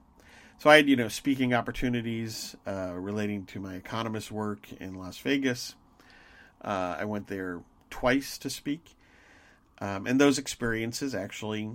So 0.61 0.69
I 0.69 0.75
had 0.75 0.87
you 0.87 0.95
know 0.95 1.07
speaking 1.07 1.55
opportunities 1.55 2.55
uh, 2.67 2.93
relating 2.93 3.47
to 3.47 3.59
my 3.59 3.73
economist 3.73 4.31
work 4.31 4.71
in 4.73 4.93
Las 4.93 5.17
Vegas. 5.17 5.73
Uh, 6.63 6.97
I 6.99 7.05
went 7.05 7.25
there 7.25 7.63
twice 7.89 8.37
to 8.37 8.47
speak, 8.47 8.95
um, 9.79 10.05
and 10.05 10.21
those 10.21 10.37
experiences 10.37 11.15
actually 11.15 11.71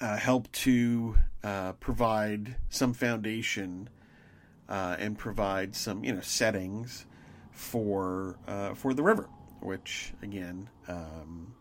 uh, 0.00 0.38
to 0.52 1.16
uh, 1.42 1.72
provide 1.72 2.54
some 2.68 2.94
foundation 2.94 3.90
uh, 4.68 4.94
and 5.00 5.18
provide 5.18 5.74
some 5.74 6.04
you 6.04 6.12
know 6.12 6.20
settings 6.20 7.06
for 7.50 8.36
uh, 8.46 8.74
for 8.74 8.94
the 8.94 9.02
river, 9.02 9.28
which 9.62 10.12
again, 10.22 10.70
um, 10.86 11.56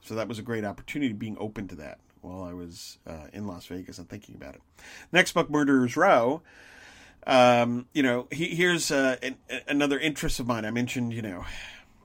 so 0.00 0.14
that 0.14 0.28
was 0.28 0.38
a 0.38 0.42
great 0.42 0.64
opportunity 0.64 1.12
being 1.12 1.36
open 1.38 1.68
to 1.68 1.74
that 1.74 1.98
while 2.22 2.42
I 2.42 2.52
was 2.52 2.98
uh, 3.06 3.26
in 3.32 3.46
Las 3.46 3.66
Vegas 3.66 3.98
and 3.98 4.08
thinking 4.08 4.34
about 4.34 4.54
it. 4.54 4.62
Next 5.12 5.32
book, 5.32 5.50
Murderers 5.50 5.96
Row. 5.96 6.42
Um, 7.26 7.86
you 7.92 8.02
know, 8.02 8.26
he, 8.32 8.54
here's 8.54 8.90
uh, 8.90 9.16
an, 9.22 9.36
another 9.68 9.98
interest 9.98 10.40
of 10.40 10.46
mine. 10.46 10.64
I 10.64 10.70
mentioned, 10.70 11.12
you 11.12 11.22
know, 11.22 11.44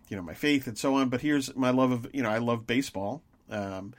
you 0.09 0.15
know 0.15 0.23
my 0.23 0.33
faith 0.33 0.67
and 0.67 0.77
so 0.77 0.95
on, 0.95 1.09
but 1.09 1.21
here's 1.21 1.55
my 1.55 1.71
love 1.71 1.91
of, 1.91 2.07
you 2.13 2.21
know, 2.21 2.29
I 2.29 2.37
love 2.37 2.67
baseball. 2.67 3.21
Um, 3.49 3.93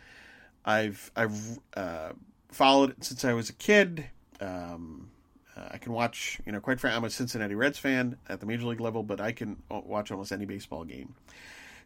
I've 0.64 1.10
I've 1.16 1.58
uh, 1.75 2.10
followed 2.50 2.90
it 2.90 3.04
since 3.04 3.25
I 3.25 3.32
was 3.32 3.50
a 3.50 3.54
kid. 3.54 4.04
Um, 4.40 5.10
uh, 5.56 5.68
I 5.72 5.78
can 5.78 5.92
watch, 5.92 6.40
you 6.46 6.52
know, 6.52 6.60
quite 6.60 6.78
frankly, 6.78 6.96
I'm 6.96 7.04
a 7.04 7.10
Cincinnati 7.10 7.54
Reds 7.54 7.78
fan 7.78 8.16
at 8.28 8.40
the 8.40 8.46
major 8.46 8.66
league 8.66 8.80
level, 8.80 9.02
but 9.02 9.20
I 9.20 9.32
can 9.32 9.56
watch 9.70 10.10
almost 10.10 10.30
any 10.30 10.44
baseball 10.44 10.84
game. 10.84 11.14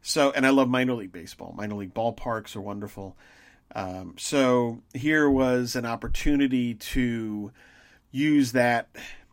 So, 0.03 0.33
and 0.33 0.45
I 0.45 0.51
love 0.51 0.69
minor 0.69 0.95
league 0.95 1.13
baseball. 1.13 1.55
Minor 1.57 1.77
league 1.77 1.95
ballparks 1.95 2.57
are 2.57 2.61
wonderful. 2.61 3.17
Um, 3.75 4.15
so 4.19 4.83
here 4.95 5.29
was 5.31 5.77
an 5.77 5.87
opportunity 5.87 6.75
to 6.75 7.53
use 8.11 8.53
that, 8.53 8.89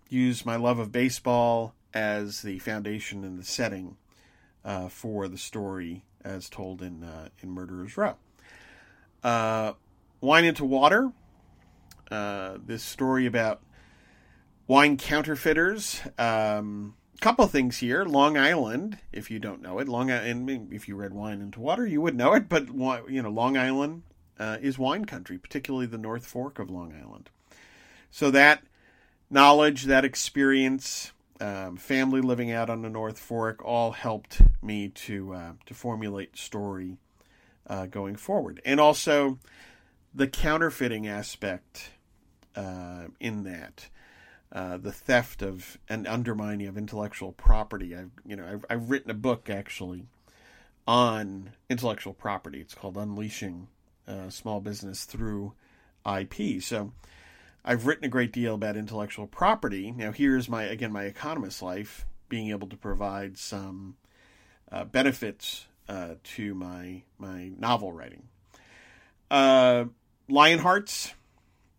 use 0.08 0.46
my 0.46 0.56
love 0.56 0.80
of 0.80 0.92
baseball 0.92 1.74
as 1.94 2.42
the 2.42 2.60
foundation 2.60 3.24
and 3.24 3.38
the 3.38 3.44
setting 3.44 3.98
uh, 4.64 4.88
for 4.88 5.28
the 5.28 5.38
story 5.38 6.04
as 6.24 6.50
told 6.50 6.82
in 6.82 7.04
uh, 7.04 7.30
in 7.42 7.50
Murderers 7.50 7.98
Row. 7.98 8.16
Uh, 9.24 9.74
Wine 10.22 10.46
into 10.46 10.66
Water. 10.66 11.12
Uh, 12.10 12.58
this 12.66 12.84
story 12.84 13.26
about 13.26 13.62
wine 14.68 14.98
counterfeiters. 14.98 16.02
Um, 16.18 16.96
couple 17.20 17.46
things 17.48 17.78
here. 17.78 18.06
Long 18.06 18.38
Island, 18.38 18.98
if 19.12 19.30
you 19.30 19.40
don't 19.40 19.62
know 19.62 19.80
it, 19.80 19.90
Long 19.90 20.10
Island. 20.10 20.70
If 20.72 20.88
you 20.88 20.96
read 20.96 21.14
Wine 21.14 21.42
into 21.42 21.60
Water, 21.60 21.86
you 21.86 22.02
would 22.02 22.16
know 22.16 22.34
it. 22.34 22.48
But 22.48 22.68
you 23.10 23.22
know, 23.22 23.30
Long 23.30 23.58
Island 23.58 24.04
uh, 24.40 24.58
is 24.62 24.80
wine 24.80 25.06
country, 25.06 25.38
particularly 25.38 25.86
the 25.86 25.98
North 25.98 26.26
Fork 26.26 26.60
of 26.60 26.70
Long 26.70 26.94
Island. 26.94 27.30
So 28.10 28.32
that 28.32 28.64
knowledge, 29.30 29.84
that 29.84 30.06
experience, 30.06 31.12
um, 31.40 31.78
family 31.78 32.22
living 32.22 32.52
out 32.52 32.70
on 32.70 32.82
the 32.82 32.90
North 32.90 33.20
Fork, 33.20 33.64
all 33.64 33.92
helped 33.92 34.42
me 34.62 34.90
to 34.90 35.34
uh, 35.34 35.52
to 35.66 35.74
formulate 35.74 36.38
story 36.38 36.98
uh, 37.68 37.86
going 37.86 38.16
forward, 38.16 38.62
and 38.66 38.80
also 38.80 39.38
the 40.14 40.28
counterfeiting 40.28 41.08
aspect 41.08 41.92
uh, 42.56 43.06
in 43.20 43.44
that 43.44 43.90
uh, 44.52 44.78
the 44.78 44.92
theft 44.92 45.42
of 45.42 45.78
and 45.88 46.08
undermining 46.08 46.68
of 46.68 46.78
intellectual 46.78 47.32
property. 47.32 47.96
I've 47.96 48.12
you 48.26 48.36
know 48.36 48.46
I've, 48.46 48.66
I've 48.70 48.90
written 48.90 49.12
a 49.12 49.16
book 49.16 49.50
actually 49.50 50.08
on 50.88 51.52
intellectual 51.70 52.14
property. 52.14 52.60
It's 52.60 52.74
called 52.74 52.98
Unleashing 52.98 53.68
uh, 54.10 54.30
Small 54.30 54.60
Business 54.60 55.06
Through 55.06 55.54
IP. 56.06 56.62
So 56.62 56.92
I've 57.64 57.86
written 57.86 58.06
a 58.06 58.10
great 58.10 58.32
deal 58.32 58.56
about 58.56 58.76
intellectual 58.78 59.28
property. 59.28 59.92
Now 59.92 60.12
here's 60.12 60.50
my 60.50 60.64
again 60.64 60.92
my 60.92 61.04
economist 61.04 61.62
life, 61.62 62.06
being 62.28 62.50
able 62.50 62.68
to 62.68 62.78
provide 62.78 63.38
some 63.38 63.96
uh, 64.72 64.86
benefits 64.86 65.68
uh, 65.88 66.16
to 66.24 66.56
my 66.56 67.04
my 67.18 67.52
novel 67.58 67.92
writing. 67.92 68.24
Uh, 69.30 69.86
Lionhearts, 70.30 71.14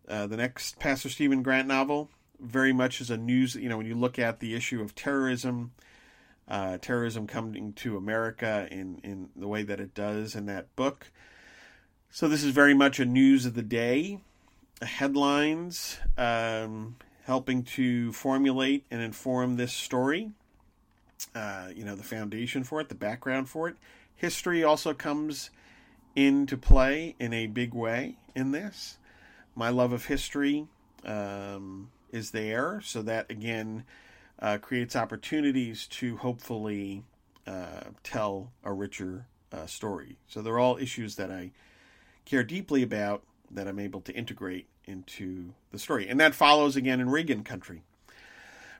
uh, 0.07 0.27
the 0.27 0.37
next 0.37 0.79
Pastor 0.79 1.09
Stephen 1.09 1.43
Grant 1.43 1.67
novel, 1.67 2.09
very 2.39 2.73
much 2.73 3.01
is 3.01 3.09
a 3.09 3.17
news. 3.17 3.55
You 3.55 3.69
know, 3.69 3.77
when 3.77 3.85
you 3.85 3.95
look 3.95 4.19
at 4.19 4.39
the 4.39 4.55
issue 4.55 4.81
of 4.81 4.95
terrorism, 4.95 5.71
uh, 6.47 6.77
terrorism 6.77 7.27
coming 7.27 7.73
to 7.73 7.97
America 7.97 8.67
in 8.69 8.99
in 9.03 9.29
the 9.35 9.47
way 9.47 9.63
that 9.63 9.79
it 9.79 9.93
does 9.93 10.35
in 10.35 10.45
that 10.45 10.75
book. 10.75 11.11
So 12.13 12.27
this 12.27 12.43
is 12.43 12.51
very 12.51 12.73
much 12.73 12.99
a 12.99 13.05
news 13.05 13.45
of 13.45 13.53
the 13.53 13.61
day, 13.61 14.19
headlines, 14.81 15.97
um, 16.17 16.97
helping 17.23 17.63
to 17.63 18.11
formulate 18.11 18.85
and 18.91 19.01
inform 19.01 19.55
this 19.55 19.71
story. 19.71 20.31
Uh, 21.33 21.69
you 21.73 21.85
know, 21.85 21.95
the 21.95 22.03
foundation 22.03 22.63
for 22.63 22.81
it, 22.81 22.89
the 22.89 22.95
background 22.95 23.49
for 23.49 23.69
it. 23.69 23.77
History 24.15 24.63
also 24.63 24.93
comes 24.93 25.51
into 26.15 26.57
play 26.57 27.15
in 27.17 27.31
a 27.31 27.47
big 27.47 27.73
way 27.73 28.17
in 28.35 28.51
this. 28.51 28.97
My 29.55 29.69
love 29.69 29.93
of 29.93 30.05
history. 30.05 30.67
Um, 31.05 31.89
is 32.11 32.31
there. 32.31 32.81
So 32.83 33.01
that 33.03 33.29
again 33.29 33.85
uh, 34.39 34.57
creates 34.61 34.95
opportunities 34.95 35.87
to 35.87 36.17
hopefully 36.17 37.03
uh, 37.47 37.85
tell 38.03 38.51
a 38.63 38.73
richer 38.73 39.25
uh, 39.51 39.65
story. 39.65 40.17
So 40.27 40.41
they're 40.41 40.59
all 40.59 40.77
issues 40.77 41.15
that 41.15 41.31
I 41.31 41.51
care 42.25 42.43
deeply 42.43 42.83
about 42.83 43.23
that 43.49 43.67
I'm 43.67 43.79
able 43.79 44.01
to 44.01 44.13
integrate 44.13 44.67
into 44.85 45.53
the 45.71 45.79
story. 45.79 46.07
And 46.07 46.19
that 46.19 46.35
follows 46.35 46.75
again 46.75 46.99
in 46.99 47.09
Reagan 47.09 47.43
Country. 47.43 47.83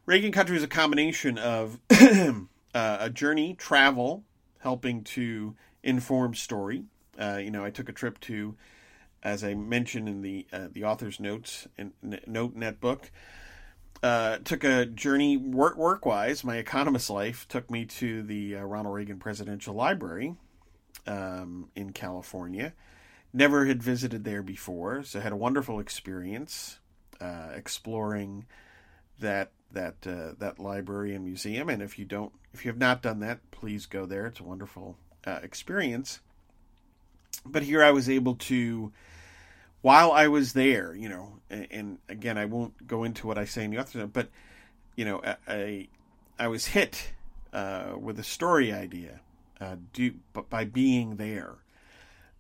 Reagan 0.06 0.32
Country 0.32 0.58
is 0.58 0.64
a 0.64 0.68
combination 0.68 1.38
of 1.38 1.80
uh, 1.92 2.34
a 2.74 3.10
journey, 3.10 3.54
travel, 3.54 4.24
helping 4.60 5.04
to 5.04 5.56
inform 5.84 6.34
story. 6.34 6.86
Uh, 7.20 7.40
you 7.42 7.52
know, 7.52 7.64
I 7.64 7.70
took 7.70 7.90
a 7.90 7.94
trip 7.94 8.20
to 8.22 8.56
as 9.24 9.44
I 9.44 9.54
mentioned 9.54 10.08
in 10.08 10.22
the 10.22 10.48
uh, 10.52 10.68
the 10.72 10.84
author's 10.84 11.20
notes 11.20 11.68
and 11.78 11.92
note 12.26 12.60
that 12.60 12.80
book. 12.80 13.12
Uh, 14.04 14.40
took 14.40 14.64
a 14.64 14.86
journey 14.88 15.38
work 15.38 15.78
work 15.78 16.06
wise. 16.06 16.44
My 16.44 16.58
economist 16.58 17.10
life 17.10 17.48
took 17.48 17.70
me 17.70 17.86
to 17.86 18.24
the 18.24 18.58
uh, 18.58 18.64
Ronald 18.64 18.96
Reagan 18.96 19.20
Presidential 19.20 19.76
Library 19.76 20.36
um, 21.06 21.70
in 21.76 21.92
California. 21.92 22.74
Never 23.34 23.66
had 23.66 23.82
visited 23.82 24.24
there 24.24 24.44
before, 24.44 25.04
so 25.04 25.20
had 25.20 25.32
a 25.32 25.38
wonderful 25.38 25.80
experience 25.80 26.80
uh, 27.22 27.50
exploring 27.56 28.46
that 29.20 29.52
that 29.72 29.96
uh, 30.06 30.34
that 30.40 30.60
library 30.60 31.16
and 31.16 31.24
museum. 31.24 31.70
And 31.70 31.82
if 31.82 31.98
you 31.98 32.06
don't, 32.06 32.34
if 32.54 32.66
you 32.66 32.70
have 32.70 32.78
not 32.78 33.02
done 33.02 33.20
that, 33.20 33.40
please 33.52 33.86
go 33.86 34.06
there. 34.06 34.26
It's 34.26 34.40
a 34.40 34.44
wonderful 34.44 34.98
uh, 35.26 35.40
experience. 35.44 36.20
But 37.46 37.64
here 37.64 37.84
I 37.84 37.92
was 37.92 38.10
able 38.10 38.36
to 38.36 38.92
while 39.82 40.12
I 40.12 40.28
was 40.28 40.54
there, 40.54 40.94
you 40.94 41.10
know, 41.10 41.40
and, 41.50 41.68
and, 41.72 41.98
again, 42.08 42.38
I 42.38 42.46
won't 42.46 42.86
go 42.86 43.04
into 43.04 43.26
what 43.26 43.38
I 43.38 43.46
say 43.46 43.64
in 43.64 43.72
the 43.72 43.80
author, 43.80 44.06
but 44.06 44.30
you 44.96 45.06
know, 45.06 45.22
I 45.48 45.88
I 46.38 46.48
was 46.48 46.68
hit 46.68 47.14
uh, 47.54 47.94
with 48.00 48.20
a 48.20 48.24
story 48.24 48.74
idea 48.74 49.22
uh, 49.60 49.76
due, 49.94 50.16
but 50.34 50.50
by 50.50 50.66
being 50.66 51.16
there, 51.16 51.56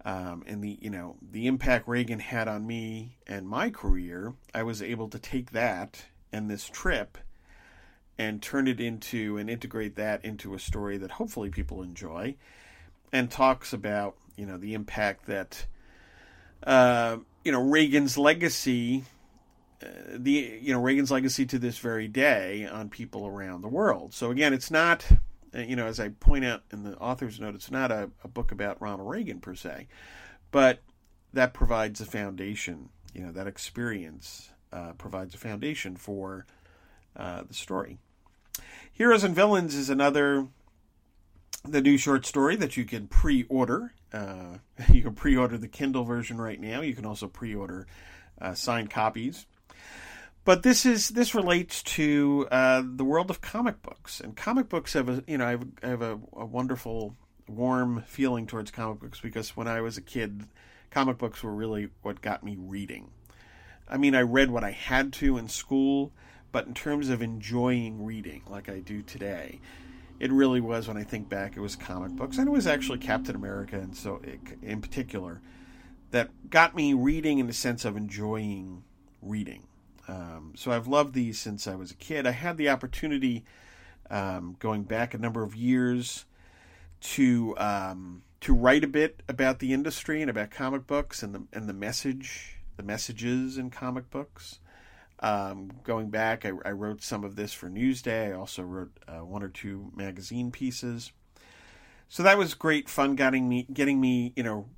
um, 0.05 0.43
and 0.47 0.63
the 0.63 0.77
you 0.81 0.89
know 0.89 1.15
the 1.21 1.47
impact 1.47 1.87
Reagan 1.87 2.19
had 2.19 2.47
on 2.47 2.65
me 2.65 3.17
and 3.27 3.47
my 3.47 3.69
career, 3.69 4.33
I 4.53 4.63
was 4.63 4.81
able 4.81 5.09
to 5.09 5.19
take 5.19 5.51
that 5.51 6.05
and 6.31 6.49
this 6.49 6.67
trip 6.67 7.17
and 8.17 8.41
turn 8.41 8.67
it 8.67 8.79
into 8.79 9.37
and 9.37 9.49
integrate 9.49 9.95
that 9.95 10.23
into 10.23 10.53
a 10.53 10.59
story 10.59 10.97
that 10.97 11.11
hopefully 11.11 11.49
people 11.49 11.81
enjoy, 11.81 12.35
and 13.11 13.29
talks 13.29 13.73
about 13.73 14.15
you 14.35 14.45
know 14.45 14.57
the 14.57 14.73
impact 14.73 15.25
that. 15.27 15.65
Uh, 16.63 17.17
you 17.43 17.51
know 17.51 17.61
Reagan's 17.61 18.17
legacy, 18.17 19.03
uh, 19.83 19.87
the 20.13 20.59
you 20.61 20.73
know 20.73 20.81
Reagan's 20.81 21.11
legacy 21.11 21.45
to 21.47 21.59
this 21.59 21.77
very 21.77 22.07
day 22.07 22.65
on 22.65 22.89
people 22.89 23.27
around 23.27 23.61
the 23.61 23.67
world. 23.67 24.13
So 24.13 24.31
again, 24.31 24.53
it's 24.53 24.71
not 24.71 25.05
you 25.53 25.75
know 25.75 25.85
as 25.85 25.99
I 25.99 26.09
point 26.09 26.45
out 26.45 26.63
in 26.71 26.83
the 26.83 26.95
author's 26.97 27.39
note, 27.39 27.55
it's 27.55 27.71
not 27.71 27.91
a, 27.91 28.09
a 28.23 28.27
book 28.27 28.51
about 28.51 28.81
Ronald 28.81 29.09
Reagan 29.09 29.39
per 29.39 29.55
se, 29.55 29.87
but 30.51 30.79
that 31.33 31.53
provides 31.53 32.01
a 32.01 32.05
foundation. 32.05 32.89
You 33.13 33.25
know 33.25 33.31
that 33.31 33.47
experience 33.47 34.51
uh, 34.71 34.93
provides 34.93 35.35
a 35.35 35.37
foundation 35.37 35.95
for 35.95 36.45
uh, 37.15 37.43
the 37.47 37.53
story. 37.53 37.97
Heroes 38.91 39.23
and 39.23 39.35
Villains 39.35 39.75
is 39.75 39.89
another 39.89 40.47
the 41.63 41.81
new 41.81 41.97
short 41.97 42.25
story 42.25 42.55
that 42.55 42.77
you 42.77 42.85
can 42.85 43.07
pre-order. 43.07 43.93
Uh, 44.13 44.57
you 44.91 45.01
can 45.01 45.13
pre-order 45.13 45.57
the 45.57 45.67
Kindle 45.67 46.03
version 46.03 46.39
right 46.39 46.59
now. 46.59 46.81
You 46.81 46.95
can 46.95 47.05
also 47.05 47.27
pre-order 47.27 47.87
uh, 48.39 48.53
signed 48.53 48.89
copies. 48.89 49.45
But 50.43 50.63
this 50.63 50.85
is 50.85 51.09
this 51.09 51.35
relates 51.35 51.83
to 51.83 52.47
uh, 52.51 52.81
the 52.83 53.05
world 53.05 53.29
of 53.29 53.41
comic 53.41 53.81
books, 53.83 54.19
and 54.19 54.35
comic 54.35 54.69
books 54.69 54.93
have 54.93 55.07
a 55.07 55.23
you 55.27 55.37
know 55.37 55.45
I 55.45 55.51
have, 55.51 55.67
I 55.83 55.87
have 55.87 56.01
a, 56.01 56.19
a 56.33 56.45
wonderful 56.45 57.15
warm 57.47 58.03
feeling 58.07 58.47
towards 58.47 58.71
comic 58.71 58.99
books 58.99 59.19
because 59.19 59.55
when 59.55 59.67
I 59.67 59.81
was 59.81 59.97
a 59.97 60.01
kid, 60.01 60.47
comic 60.89 61.19
books 61.19 61.43
were 61.43 61.53
really 61.53 61.89
what 62.01 62.21
got 62.21 62.43
me 62.43 62.55
reading. 62.57 63.11
I 63.87 63.97
mean, 63.97 64.15
I 64.15 64.21
read 64.21 64.49
what 64.49 64.63
I 64.63 64.71
had 64.71 65.13
to 65.13 65.37
in 65.37 65.47
school, 65.47 66.11
but 66.51 66.65
in 66.65 66.73
terms 66.73 67.09
of 67.09 67.21
enjoying 67.21 68.03
reading 68.03 68.41
like 68.47 68.67
I 68.69 68.79
do 68.79 69.03
today, 69.03 69.59
it 70.19 70.31
really 70.31 70.61
was 70.61 70.87
when 70.87 70.97
I 70.97 71.03
think 71.03 71.29
back, 71.29 71.55
it 71.55 71.59
was 71.59 71.75
comic 71.75 72.13
books, 72.13 72.37
and 72.37 72.47
it 72.47 72.51
was 72.51 72.65
actually 72.65 72.99
Captain 72.99 73.35
America, 73.35 73.75
and 73.75 73.95
so 73.95 74.21
in 74.63 74.81
particular, 74.81 75.41
that 76.11 76.49
got 76.49 76.75
me 76.75 76.93
reading 76.93 77.37
in 77.37 77.47
the 77.47 77.53
sense 77.53 77.85
of 77.85 77.95
enjoying 77.95 78.83
reading. 79.21 79.67
Um, 80.07 80.53
so 80.55 80.71
I've 80.71 80.87
loved 80.87 81.13
these 81.13 81.39
since 81.39 81.67
I 81.67 81.75
was 81.75 81.91
a 81.91 81.95
kid. 81.95 82.25
I 82.25 82.31
had 82.31 82.57
the 82.57 82.69
opportunity, 82.69 83.45
um, 84.09 84.55
going 84.59 84.83
back 84.83 85.13
a 85.13 85.17
number 85.17 85.43
of 85.43 85.55
years, 85.55 86.25
to 87.01 87.55
um, 87.57 88.23
to 88.41 88.53
write 88.53 88.83
a 88.83 88.87
bit 88.87 89.23
about 89.27 89.59
the 89.59 89.73
industry 89.73 90.21
and 90.21 90.29
about 90.29 90.51
comic 90.51 90.87
books 90.87 91.23
and 91.23 91.33
the 91.33 91.43
and 91.53 91.67
the 91.67 91.73
message, 91.73 92.57
the 92.77 92.83
messages 92.83 93.57
in 93.57 93.69
comic 93.69 94.09
books. 94.09 94.59
Um, 95.23 95.71
going 95.83 96.09
back, 96.09 96.45
I, 96.45 96.51
I, 96.65 96.71
wrote 96.71 97.03
some 97.03 97.23
of 97.23 97.35
this 97.35 97.53
for 97.53 97.69
Newsday. 97.69 98.29
I 98.29 98.33
also 98.33 98.63
wrote 98.63 98.91
uh, 99.07 99.23
one 99.23 99.43
or 99.43 99.49
two 99.49 99.91
magazine 99.95 100.49
pieces. 100.49 101.11
So 102.09 102.23
that 102.23 102.39
was 102.39 102.55
great 102.55 102.89
fun, 102.89 103.15
getting 103.15 103.47
me, 103.47 103.67
getting 103.71 104.01
me, 104.01 104.33
you 104.35 104.41
know, 104.41 104.69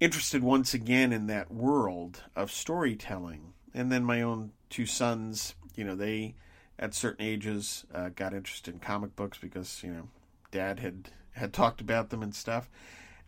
interested 0.00 0.42
once 0.42 0.72
again 0.72 1.12
in 1.12 1.26
that 1.26 1.52
world 1.52 2.22
of 2.34 2.50
storytelling. 2.50 3.52
And 3.74 3.90
then 3.90 4.04
my 4.04 4.22
own 4.22 4.52
two 4.70 4.86
sons, 4.86 5.54
you 5.74 5.84
know, 5.84 5.94
they 5.94 6.34
at 6.78 6.94
certain 6.94 7.24
ages 7.24 7.84
uh, 7.94 8.10
got 8.14 8.34
interested 8.34 8.74
in 8.74 8.80
comic 8.80 9.14
books 9.16 9.38
because 9.38 9.82
you 9.82 9.90
know, 9.90 10.08
Dad 10.50 10.80
had 10.80 11.10
had 11.32 11.52
talked 11.52 11.80
about 11.80 12.10
them 12.10 12.22
and 12.22 12.34
stuff. 12.34 12.68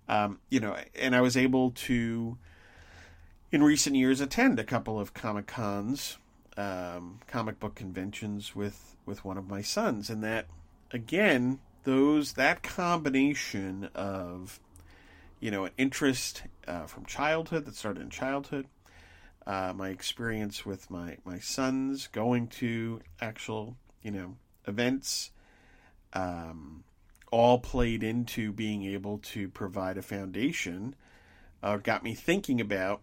Um, 0.08 0.40
you 0.50 0.60
know, 0.60 0.76
and 0.94 1.16
I 1.16 1.20
was 1.20 1.36
able 1.36 1.70
to 1.70 2.36
in 3.50 3.62
recent 3.62 3.96
years 3.96 4.20
attend 4.20 4.58
a 4.58 4.64
couple 4.64 4.98
of 4.98 5.14
comic 5.14 5.46
cons, 5.46 6.18
um, 6.56 7.20
comic 7.26 7.60
book 7.60 7.74
conventions 7.74 8.54
with 8.54 8.96
with 9.06 9.24
one 9.24 9.38
of 9.38 9.48
my 9.48 9.62
sons, 9.62 10.10
and 10.10 10.22
that 10.24 10.46
again, 10.90 11.60
those 11.84 12.34
that 12.34 12.62
combination 12.62 13.88
of 13.94 14.60
you 15.40 15.50
know 15.50 15.64
an 15.64 15.72
interest 15.78 16.42
uh, 16.66 16.86
from 16.86 17.06
childhood 17.06 17.64
that 17.66 17.76
started 17.76 18.02
in 18.02 18.10
childhood, 18.10 18.66
uh, 19.46 19.72
my 19.74 19.88
experience 19.88 20.64
with 20.64 20.90
my 20.90 21.18
my 21.24 21.38
sons 21.38 22.08
going 22.08 22.48
to 22.48 23.00
actual 23.20 23.76
you 24.02 24.10
know 24.10 24.36
events. 24.66 25.30
Um, 26.12 26.84
all 27.34 27.58
played 27.58 28.04
into 28.04 28.52
being 28.52 28.84
able 28.84 29.18
to 29.18 29.48
provide 29.48 29.98
a 29.98 30.02
foundation, 30.02 30.94
uh, 31.64 31.76
got 31.78 32.04
me 32.04 32.14
thinking 32.14 32.60
about 32.60 33.00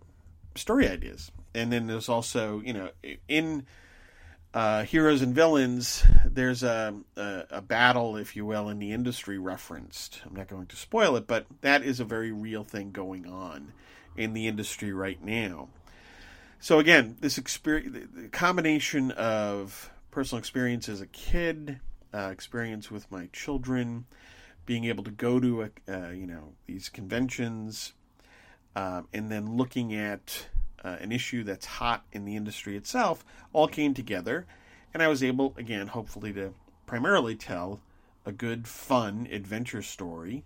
story 0.56 0.88
ideas. 0.88 1.32
And 1.54 1.70
then 1.70 1.88
there's 1.88 2.08
also, 2.08 2.62
you 2.62 2.72
know, 2.72 2.92
in 3.28 3.66
uh, 4.54 4.84
Heroes 4.84 5.22
and 5.22 5.36
Villains, 5.36 6.06
there's 6.26 6.64
a, 6.64 6.96
a, 7.18 7.44
a, 7.52 7.62
battle, 7.62 8.16
if 8.16 8.38
you 8.38 8.46
will, 8.46 8.70
in 8.70 8.80
the 8.80 8.94
industry 8.94 9.38
referenced. 9.38 10.22
I'm 10.26 10.36
not 10.36 10.48
going 10.48 10.68
to 10.68 10.78
spoil 10.78 11.18
it, 11.18 11.28
but 11.28 11.46
that 11.60 11.84
is 11.84 12.00
a 12.00 12.06
very 12.06 12.32
real 12.32 12.64
thing 12.64 12.92
going 12.92 13.28
on 13.28 13.74
in 14.16 14.32
the 14.32 14.48
industry 14.48 14.94
right 14.94 15.22
now. 15.22 15.68
So 16.64 16.78
again, 16.78 17.18
this 17.20 17.40
experience, 17.40 18.08
the 18.14 18.28
combination 18.28 19.10
of 19.10 19.90
personal 20.12 20.38
experience 20.38 20.88
as 20.90 21.02
a 21.02 21.08
kid, 21.08 21.80
uh, 22.14 22.30
experience 22.32 22.92
with 22.92 23.12
my 23.12 23.30
children, 23.34 24.06
being 24.68 24.86
able 24.86 25.04
to 25.06 25.10
go 25.10 25.40
to 25.40 25.64
a, 25.64 25.70
uh, 25.90 26.10
you 26.12 26.28
know 26.28 26.54
these 26.68 26.88
conventions, 26.88 27.94
um, 28.76 29.08
and 29.12 29.32
then 29.32 29.58
looking 29.58 29.96
at 29.96 30.50
uh, 30.84 30.98
an 31.00 31.12
issue 31.12 31.44
that's 31.44 31.66
hot 31.66 32.06
in 32.12 32.26
the 32.26 32.36
industry 32.36 32.78
itself 32.78 33.26
all 33.54 33.68
came 33.68 33.96
together, 33.96 34.46
and 34.94 35.02
I 35.02 35.08
was 35.08 35.24
able, 35.24 35.56
again, 35.58 35.88
hopefully, 35.88 36.32
to 36.34 36.54
primarily 36.86 37.36
tell 37.36 37.82
a 38.24 38.32
good, 38.32 38.68
fun 38.68 39.28
adventure 39.32 39.82
story, 39.82 40.44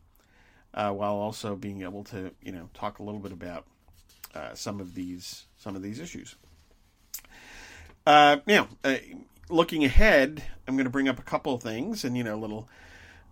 uh, 0.73 0.91
while 0.91 1.15
also 1.15 1.57
being 1.57 1.81
able 1.81 2.05
to, 2.05 2.31
you 2.41 2.53
know, 2.53 2.69
talk 2.73 2.99
a 2.99 3.03
little 3.03 3.19
bit 3.19 3.33
about 3.33 3.65
uh, 4.35 4.53
some 4.53 4.79
of 4.79 4.93
these 4.93 5.45
some 5.57 5.75
of 5.75 5.81
these 5.81 5.99
issues. 5.99 6.35
Uh, 8.05 8.37
now, 8.45 8.67
uh, 8.83 8.97
looking 9.49 9.83
ahead, 9.83 10.43
I'm 10.67 10.75
going 10.75 10.85
to 10.85 10.91
bring 10.91 11.09
up 11.09 11.17
a 11.17 11.23
couple 11.23 11.53
of 11.53 11.63
things, 11.63 12.03
and 12.03 12.15
you 12.17 12.23
know, 12.23 12.35
a 12.35 12.37
little. 12.37 12.69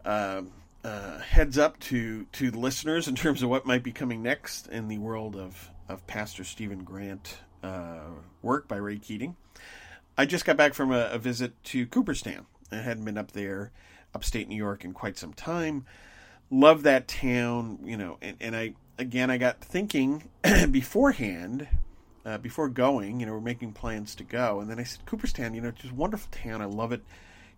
Uh, 0.04 0.44
uh, 0.84 1.18
heads 1.20 1.58
up 1.58 1.80
to 1.80 2.26
to 2.34 2.52
the 2.52 2.60
listeners 2.60 3.08
in 3.08 3.16
terms 3.16 3.42
of 3.42 3.50
what 3.50 3.66
might 3.66 3.84
be 3.84 3.94
coming 3.94 4.22
next 4.22 4.68
in 4.68 4.90
the 4.90 4.98
world 4.98 5.38
of 5.38 5.70
of 5.88 6.06
Pastor 6.08 6.44
Stephen 6.44 6.84
Grant 6.84 7.38
uh, 7.64 8.10
work 8.42 8.68
by 8.68 8.76
Ray 8.76 9.00
Keating. 9.00 9.36
I 10.18 10.26
just 10.26 10.46
got 10.46 10.58
back 10.58 10.74
from 10.74 10.92
a, 10.92 11.10
a, 11.12 11.18
visit 11.18 11.64
to 11.66 11.88
Cooperstown. 11.88 12.46
I 12.72 12.78
hadn't 12.78 13.06
been 13.06 13.18
up 13.18 13.32
there, 13.32 13.72
upstate 14.14 14.48
New 14.48 14.56
York, 14.56 14.84
in 14.84 14.94
quite 14.94 15.18
some 15.18 15.34
time. 15.34 15.86
Love 16.52 16.84
that 16.84 17.08
town, 17.08 17.80
you 17.84 17.98
know, 17.98 18.18
and, 18.22 18.38
and 18.40 18.56
I 18.56 18.74
again 19.04 19.30
I 19.30 19.38
got 19.38 19.62
thinking 19.62 20.30
beforehand, 20.72 21.68
uh, 22.26 22.38
before 22.38 22.70
going, 22.70 23.20
you 23.20 23.26
know, 23.26 23.34
we're 23.34 23.42
making 23.42 23.74
plans 23.74 24.16
to 24.16 24.24
go, 24.24 24.60
and 24.60 24.70
then 24.70 24.80
I 24.80 24.84
said 24.84 25.06
Cooperstown, 25.06 25.54
you 25.54 25.62
know, 25.62 25.70
it's 25.70 25.82
just 25.82 25.94
a 25.94 25.96
wonderful 25.96 26.30
town. 26.32 26.62
I 26.62 26.66
love 26.66 26.92
it, 26.92 27.04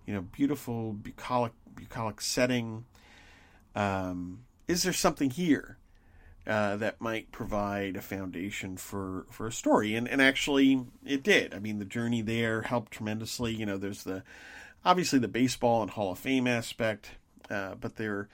you 0.06 0.14
know, 0.14 0.22
beautiful 0.22 0.94
bucolic 0.94 1.54
bucolic 1.76 2.22
setting. 2.22 2.86
Um, 3.76 4.46
is 4.68 4.84
there 4.84 4.94
something 4.94 5.30
here? 5.30 5.78
uh, 6.48 6.76
that 6.78 7.02
might 7.02 7.32
provide 7.32 7.96
a 7.96 8.02
foundation 8.02 8.78
for 8.78 9.26
for 9.30 9.48
a 9.48 9.52
story. 9.52 9.96
And 9.96 10.08
and 10.08 10.22
actually, 10.22 10.86
it 11.06 11.24
did. 11.24 11.54
I 11.54 11.60
mean, 11.60 11.80
the 11.80 11.86
journey 11.86 12.22
there 12.22 12.62
helped 12.62 12.92
tremendously. 12.92 13.54
You 13.54 13.66
know, 13.66 13.78
there's 13.78 14.04
the 14.04 14.24
obviously 14.84 15.20
the 15.20 15.28
baseball 15.28 15.82
and 15.82 15.92
Hall 15.92 16.12
of 16.12 16.20
Fame 16.20 16.48
aspect, 16.48 17.12
uh, 17.50 17.76
but 17.76 17.96
there. 17.96 18.30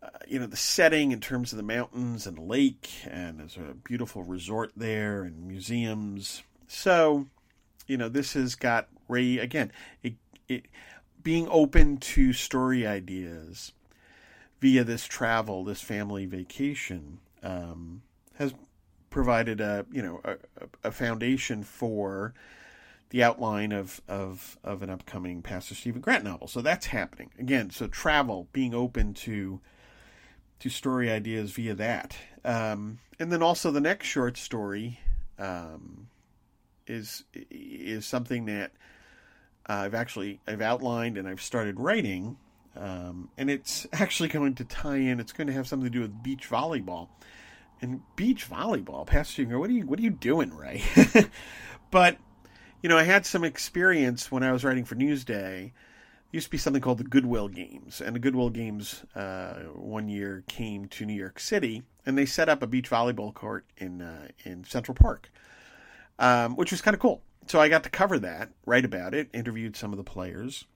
Uh, 0.00 0.10
you 0.28 0.38
know 0.38 0.46
the 0.46 0.56
setting 0.56 1.10
in 1.10 1.20
terms 1.20 1.52
of 1.52 1.56
the 1.56 1.62
mountains 1.62 2.26
and 2.26 2.36
the 2.36 2.42
lake, 2.42 2.88
and 3.04 3.40
there's 3.40 3.56
a 3.56 3.74
beautiful 3.74 4.22
resort 4.22 4.70
there 4.76 5.22
and 5.22 5.46
museums. 5.46 6.42
So, 6.68 7.26
you 7.86 7.96
know, 7.96 8.08
this 8.08 8.34
has 8.34 8.54
got 8.54 8.88
Ray 9.08 9.38
again. 9.38 9.72
It, 10.02 10.14
it 10.48 10.66
being 11.22 11.48
open 11.50 11.96
to 11.96 12.32
story 12.32 12.86
ideas 12.86 13.72
via 14.60 14.84
this 14.84 15.04
travel, 15.04 15.64
this 15.64 15.80
family 15.80 16.26
vacation, 16.26 17.18
um, 17.42 18.02
has 18.34 18.54
provided 19.10 19.60
a 19.60 19.86
you 19.90 20.02
know 20.02 20.20
a, 20.24 20.36
a, 20.84 20.92
foundation 20.92 21.62
for 21.62 22.34
the 23.10 23.22
outline 23.22 23.72
of, 23.72 24.00
of 24.08 24.58
of 24.62 24.82
an 24.82 24.90
upcoming 24.90 25.42
Pastor 25.42 25.74
Stephen 25.74 26.00
Grant 26.00 26.24
novel. 26.24 26.46
So 26.46 26.60
that's 26.60 26.86
happening 26.86 27.30
again. 27.38 27.70
So 27.70 27.86
travel, 27.88 28.48
being 28.52 28.74
open 28.74 29.14
to 29.14 29.60
to 30.60 30.68
story 30.68 31.10
ideas 31.10 31.52
via 31.52 31.74
that, 31.74 32.16
um, 32.44 32.98
and 33.18 33.32
then 33.32 33.42
also 33.42 33.70
the 33.70 33.80
next 33.80 34.06
short 34.06 34.36
story 34.36 35.00
um, 35.38 36.08
is 36.86 37.24
is 37.50 38.06
something 38.06 38.46
that 38.46 38.72
I've 39.66 39.94
actually 39.94 40.40
I've 40.46 40.62
outlined 40.62 41.18
and 41.18 41.28
I've 41.28 41.42
started 41.42 41.78
writing 41.78 42.36
um, 42.78 43.28
and 43.36 43.50
it's 43.50 43.86
actually 43.92 44.28
going 44.28 44.54
to 44.56 44.64
tie 44.64 44.96
in. 44.96 45.20
It's 45.20 45.32
going 45.32 45.48
to 45.48 45.52
have 45.52 45.66
something 45.66 45.90
to 45.90 45.90
do 45.90 46.00
with 46.00 46.22
beach 46.22 46.48
volleyball. 46.48 47.08
And 47.80 48.02
beach 48.16 48.48
volleyball, 48.48 49.06
Pastor 49.06 49.42
Singer, 49.42 49.58
what 49.58 49.70
are 49.70 49.72
you 49.72 49.86
what 49.86 49.98
are 49.98 50.02
you 50.02 50.10
doing, 50.10 50.54
Ray? 50.54 50.82
but 51.90 52.18
you 52.82 52.88
know, 52.88 52.98
I 52.98 53.04
had 53.04 53.24
some 53.24 53.44
experience 53.44 54.32
when 54.32 54.42
I 54.42 54.52
was 54.52 54.64
writing 54.64 54.84
for 54.84 54.96
Newsday. 54.96 55.72
Used 56.30 56.46
to 56.46 56.50
be 56.50 56.58
something 56.58 56.82
called 56.82 56.98
the 56.98 57.04
Goodwill 57.04 57.48
Games, 57.48 58.02
and 58.02 58.14
the 58.14 58.20
Goodwill 58.20 58.50
Games 58.50 59.04
uh, 59.14 59.54
one 59.74 60.08
year 60.08 60.44
came 60.46 60.86
to 60.88 61.06
New 61.06 61.14
York 61.14 61.40
City, 61.40 61.84
and 62.04 62.18
they 62.18 62.26
set 62.26 62.50
up 62.50 62.62
a 62.62 62.66
beach 62.66 62.90
volleyball 62.90 63.32
court 63.32 63.64
in 63.78 64.02
uh, 64.02 64.28
in 64.44 64.64
Central 64.64 64.94
Park, 64.94 65.30
um, 66.18 66.54
which 66.56 66.70
was 66.70 66.82
kind 66.82 66.94
of 66.94 67.00
cool. 67.00 67.22
So 67.46 67.60
I 67.60 67.70
got 67.70 67.82
to 67.84 67.90
cover 67.90 68.18
that, 68.18 68.50
write 68.66 68.84
about 68.84 69.14
it, 69.14 69.30
interviewed 69.32 69.74
some 69.74 69.90
of 69.90 69.96
the 69.96 70.04
players, 70.04 70.66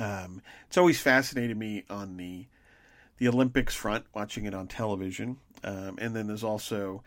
um, 0.00 0.40
it's 0.66 0.78
always 0.78 0.98
fascinated 0.98 1.56
me 1.56 1.84
on 1.90 2.16
the 2.16 2.46
the 3.18 3.28
Olympics 3.28 3.74
front, 3.74 4.06
watching 4.14 4.46
it 4.46 4.54
on 4.54 4.66
television, 4.66 5.36
um, 5.62 5.98
and 5.98 6.16
then 6.16 6.26
there's 6.26 6.42
also, 6.42 7.02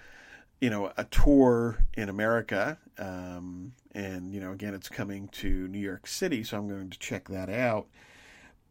you 0.63 0.69
know, 0.69 0.93
a 0.95 1.03
tour 1.03 1.83
in 1.97 2.07
America, 2.07 2.77
um, 2.97 3.73
and 3.93 4.33
you 4.33 4.39
know, 4.39 4.53
again, 4.53 4.73
it's 4.73 4.87
coming 4.87 5.27
to 5.27 5.67
New 5.67 5.77
York 5.77 6.07
City, 6.07 6.41
so 6.41 6.57
I'm 6.57 6.69
going 6.69 6.89
to 6.89 6.99
check 6.99 7.27
that 7.27 7.49
out. 7.49 7.87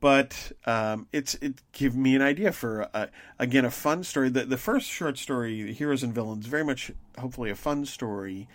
but 0.01 0.53
um, 0.67 1.07
it's 1.13 1.35
it 1.37 1.61
gave 1.73 1.95
me 1.95 2.17
an 2.17 2.23
idea 2.23 2.51
for 2.51 2.89
a, 2.95 3.11
again 3.39 3.67
a 3.67 3.71
fun 3.71 4.03
story. 4.05 4.31
The 4.31 4.45
the 4.47 4.57
first 4.57 4.89
short 4.89 5.19
story, 5.19 5.73
Heroes 5.75 6.03
and 6.03 6.15
Villains, 6.15 6.47
very 6.47 6.65
much 6.65 6.91
hopefully 7.19 7.51
a 7.51 7.55
fun 7.55 7.85
story, 7.85 8.49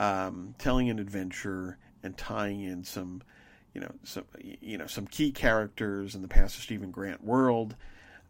um, 0.00 0.56
telling 0.58 0.90
an 0.90 0.98
adventure 0.98 1.78
and 2.02 2.16
tying 2.18 2.62
in 2.62 2.82
some, 2.82 3.22
you 3.74 3.80
know, 3.80 3.92
some 4.02 4.24
you 4.60 4.76
know 4.76 4.86
some 4.86 5.06
key 5.06 5.30
characters 5.32 6.16
in 6.16 6.22
the 6.22 6.28
Pastor 6.28 6.60
Stephen 6.60 6.90
Grant 6.90 7.24
world, 7.24 7.76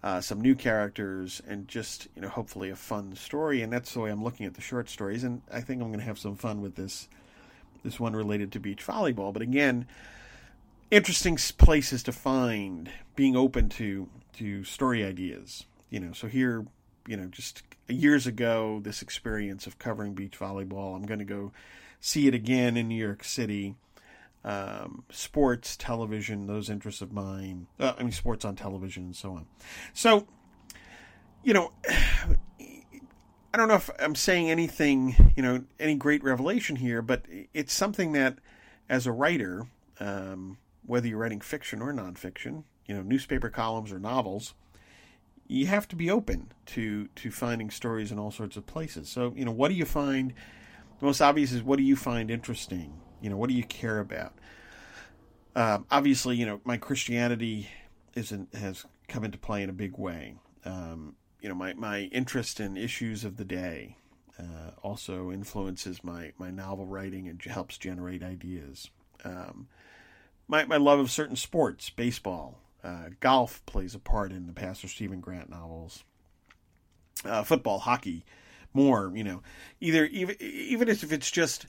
uh, 0.06 0.20
some 0.20 0.40
new 0.40 0.54
characters, 0.54 1.42
and 1.48 1.66
just 1.66 2.06
you 2.14 2.22
know 2.22 2.28
hopefully 2.28 2.70
a 2.70 2.76
fun 2.76 3.16
story. 3.16 3.62
And 3.62 3.72
that's 3.72 3.92
the 3.92 4.00
way 4.00 4.10
I'm 4.10 4.22
looking 4.22 4.46
at 4.46 4.54
the 4.54 4.60
short 4.60 4.88
stories. 4.88 5.24
And 5.24 5.42
I 5.52 5.60
think 5.60 5.82
I'm 5.82 5.88
going 5.88 5.98
to 5.98 6.06
have 6.06 6.18
some 6.18 6.36
fun 6.36 6.62
with 6.62 6.76
this 6.76 7.08
this 7.82 7.98
one 7.98 8.14
related 8.14 8.52
to 8.52 8.60
beach 8.60 8.86
volleyball. 8.86 9.32
But 9.32 9.42
again 9.42 9.86
interesting 10.90 11.36
places 11.58 12.02
to 12.04 12.12
find 12.12 12.90
being 13.16 13.36
open 13.36 13.68
to 13.68 14.08
to 14.32 14.62
story 14.62 15.04
ideas 15.04 15.64
you 15.90 15.98
know 15.98 16.12
so 16.12 16.28
here 16.28 16.64
you 17.08 17.16
know 17.16 17.26
just 17.26 17.62
years 17.88 18.26
ago 18.26 18.80
this 18.84 19.02
experience 19.02 19.66
of 19.66 19.78
covering 19.78 20.14
beach 20.14 20.38
volleyball 20.38 20.94
i'm 20.94 21.04
going 21.04 21.18
to 21.18 21.24
go 21.24 21.50
see 22.00 22.28
it 22.28 22.34
again 22.34 22.76
in 22.76 22.86
new 22.86 22.94
york 22.94 23.24
city 23.24 23.74
um, 24.46 25.04
sports 25.10 25.76
television 25.76 26.46
those 26.46 26.70
interests 26.70 27.02
of 27.02 27.12
mine 27.12 27.66
uh, 27.78 27.92
i 27.98 28.02
mean 28.02 28.12
sports 28.12 28.44
on 28.44 28.56
television 28.56 29.04
and 29.04 29.16
so 29.16 29.32
on 29.32 29.46
so 29.92 30.26
you 31.42 31.52
know 31.52 31.72
i 31.90 33.58
don't 33.58 33.68
know 33.68 33.74
if 33.74 33.90
i'm 33.98 34.14
saying 34.14 34.50
anything 34.50 35.32
you 35.36 35.42
know 35.42 35.62
any 35.78 35.94
great 35.94 36.22
revelation 36.24 36.76
here 36.76 37.02
but 37.02 37.24
it's 37.52 37.74
something 37.74 38.12
that 38.12 38.38
as 38.88 39.06
a 39.06 39.12
writer 39.12 39.66
um, 40.00 40.58
whether 40.86 41.06
you're 41.06 41.18
writing 41.18 41.40
fiction 41.40 41.82
or 41.82 41.92
nonfiction, 41.92 42.64
you 42.86 42.94
know, 42.94 43.02
newspaper 43.02 43.48
columns 43.48 43.92
or 43.92 43.98
novels, 43.98 44.54
you 45.48 45.66
have 45.66 45.86
to 45.88 45.96
be 45.96 46.10
open 46.10 46.52
to 46.66 47.08
to 47.08 47.30
finding 47.30 47.70
stories 47.70 48.10
in 48.10 48.18
all 48.18 48.30
sorts 48.30 48.56
of 48.56 48.66
places. 48.66 49.08
So, 49.08 49.32
you 49.36 49.44
know, 49.44 49.52
what 49.52 49.68
do 49.68 49.74
you 49.74 49.84
find? 49.84 50.32
The 50.98 51.06
most 51.06 51.20
obvious 51.20 51.52
is 51.52 51.62
what 51.62 51.76
do 51.76 51.82
you 51.82 51.96
find 51.96 52.30
interesting? 52.30 53.00
You 53.20 53.30
know, 53.30 53.36
what 53.36 53.48
do 53.48 53.54
you 53.56 53.64
care 53.64 53.98
about? 53.98 54.34
Um, 55.54 55.86
obviously, 55.90 56.36
you 56.36 56.46
know, 56.46 56.60
my 56.64 56.76
Christianity 56.76 57.68
isn't 58.14 58.54
has 58.54 58.84
come 59.08 59.24
into 59.24 59.38
play 59.38 59.62
in 59.62 59.70
a 59.70 59.74
big 59.74 59.96
way. 59.96 60.36
Um, 60.64 61.16
you 61.40 61.48
know, 61.48 61.54
my 61.54 61.74
my 61.74 62.02
interest 62.12 62.60
in 62.60 62.76
issues 62.76 63.24
of 63.24 63.36
the 63.36 63.44
day 63.44 63.96
uh, 64.38 64.72
also 64.82 65.30
influences 65.30 66.04
my 66.04 66.32
my 66.38 66.50
novel 66.50 66.86
writing 66.86 67.28
and 67.28 67.40
helps 67.42 67.78
generate 67.78 68.22
ideas. 68.22 68.90
Um, 69.24 69.68
my, 70.48 70.64
my 70.64 70.76
love 70.76 71.00
of 71.00 71.10
certain 71.10 71.36
sports, 71.36 71.90
baseball, 71.90 72.60
uh, 72.84 73.10
golf 73.20 73.64
plays 73.66 73.94
a 73.94 73.98
part 73.98 74.30
in 74.30 74.46
the 74.46 74.52
Pastor 74.52 74.88
Stephen 74.88 75.20
Grant 75.20 75.50
novels. 75.50 76.04
Uh, 77.24 77.42
football, 77.42 77.78
hockey, 77.78 78.24
more. 78.72 79.10
You 79.14 79.24
know, 79.24 79.42
either 79.80 80.04
even 80.06 80.36
even 80.38 80.88
if 80.88 81.12
it's 81.12 81.30
just 81.30 81.66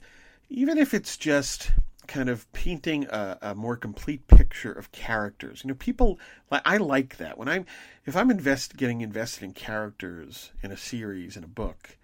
even 0.48 0.78
if 0.78 0.94
it's 0.94 1.16
just 1.16 1.72
kind 2.08 2.30
of 2.30 2.50
painting 2.52 3.04
a, 3.10 3.38
a, 3.42 3.54
more 3.54 3.76
complete 3.76 4.26
picture 4.26 4.72
of 4.72 4.90
characters. 4.90 5.62
You 5.62 5.68
know, 5.68 5.74
people 5.74 6.18
like 6.50 6.62
I 6.64 6.78
like 6.78 7.18
that 7.18 7.36
when 7.38 7.48
I'm 7.48 7.66
if 8.06 8.16
I'm 8.16 8.30
invest 8.30 8.76
getting 8.76 9.02
invested 9.02 9.44
in 9.44 9.52
characters 9.52 10.52
in 10.62 10.72
a 10.72 10.76
series 10.76 11.36
in 11.36 11.44
a 11.44 11.48
book. 11.48 11.98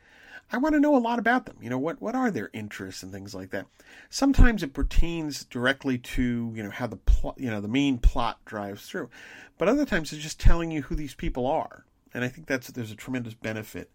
I 0.53 0.59
want 0.59 0.75
to 0.75 0.81
know 0.81 0.95
a 0.95 0.99
lot 0.99 1.19
about 1.19 1.47
them. 1.47 1.57
You 1.61 1.71
know, 1.71 1.79
what, 1.79 2.03
what 2.03 2.15
are 2.15 2.31
their 2.31 2.51
interests 2.53 3.03
and 3.03 3.11
things 3.11 3.35
like 3.35 3.51
that. 3.51 3.67
Sometimes 4.11 4.63
it 4.63 4.75
pertains 4.75 5.45
directly 5.47 5.97
to, 5.99 6.53
you 6.55 6.63
know, 6.63 6.71
how 6.71 6.87
the 6.87 6.97
plot, 6.97 7.37
you 7.39 7.51
know, 7.51 7.63
the 7.63 7.67
main 7.67 7.99
plot 7.99 8.39
drives 8.45 8.87
through. 8.87 9.09
But 9.57 9.69
other 9.69 9.87
times 9.87 10.13
it's 10.13 10.23
just 10.23 10.39
telling 10.39 10.71
you 10.71 10.83
who 10.83 10.95
these 10.95 11.15
people 11.15 11.47
are. 11.47 11.87
And 12.13 12.23
I 12.23 12.29
think 12.29 12.47
that's, 12.47 12.69
there's 12.69 12.93
a 12.93 12.97
tremendous 12.97 13.35
benefit 13.35 13.91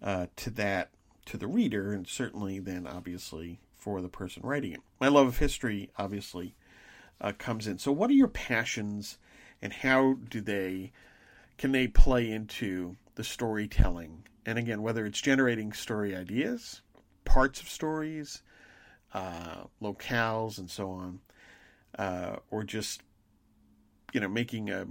uh, 0.00 0.26
to 0.36 0.50
that, 0.50 0.90
to 1.26 1.36
the 1.36 1.48
reader, 1.48 1.92
and 1.92 2.06
certainly 2.06 2.60
then 2.60 2.86
obviously 2.86 3.60
for 3.80 4.00
the 4.00 4.08
person 4.08 4.42
writing 4.44 4.72
it. 4.72 4.80
My 5.00 5.08
love 5.08 5.26
of 5.26 5.38
history 5.38 5.90
obviously 5.98 6.54
uh, 7.20 7.32
comes 7.36 7.66
in. 7.66 7.78
So 7.78 7.90
what 7.90 8.10
are 8.10 8.14
your 8.14 8.28
passions 8.28 9.18
and 9.60 9.72
how 9.72 10.18
do 10.28 10.40
they, 10.40 10.92
can 11.58 11.72
they 11.72 11.88
play 11.88 12.30
into 12.30 12.96
the 13.16 13.24
storytelling 13.24 14.24
and 14.46 14.58
again, 14.58 14.82
whether 14.82 15.04
it's 15.06 15.20
generating 15.20 15.72
story 15.72 16.14
ideas, 16.16 16.82
parts 17.24 17.60
of 17.60 17.68
stories, 17.68 18.42
uh, 19.12 19.64
locales, 19.82 20.58
and 20.58 20.70
so 20.70 20.90
on, 20.90 21.20
uh, 21.98 22.36
or 22.50 22.64
just 22.64 23.02
you 24.12 24.20
know 24.20 24.28
making 24.28 24.70
a 24.70 24.86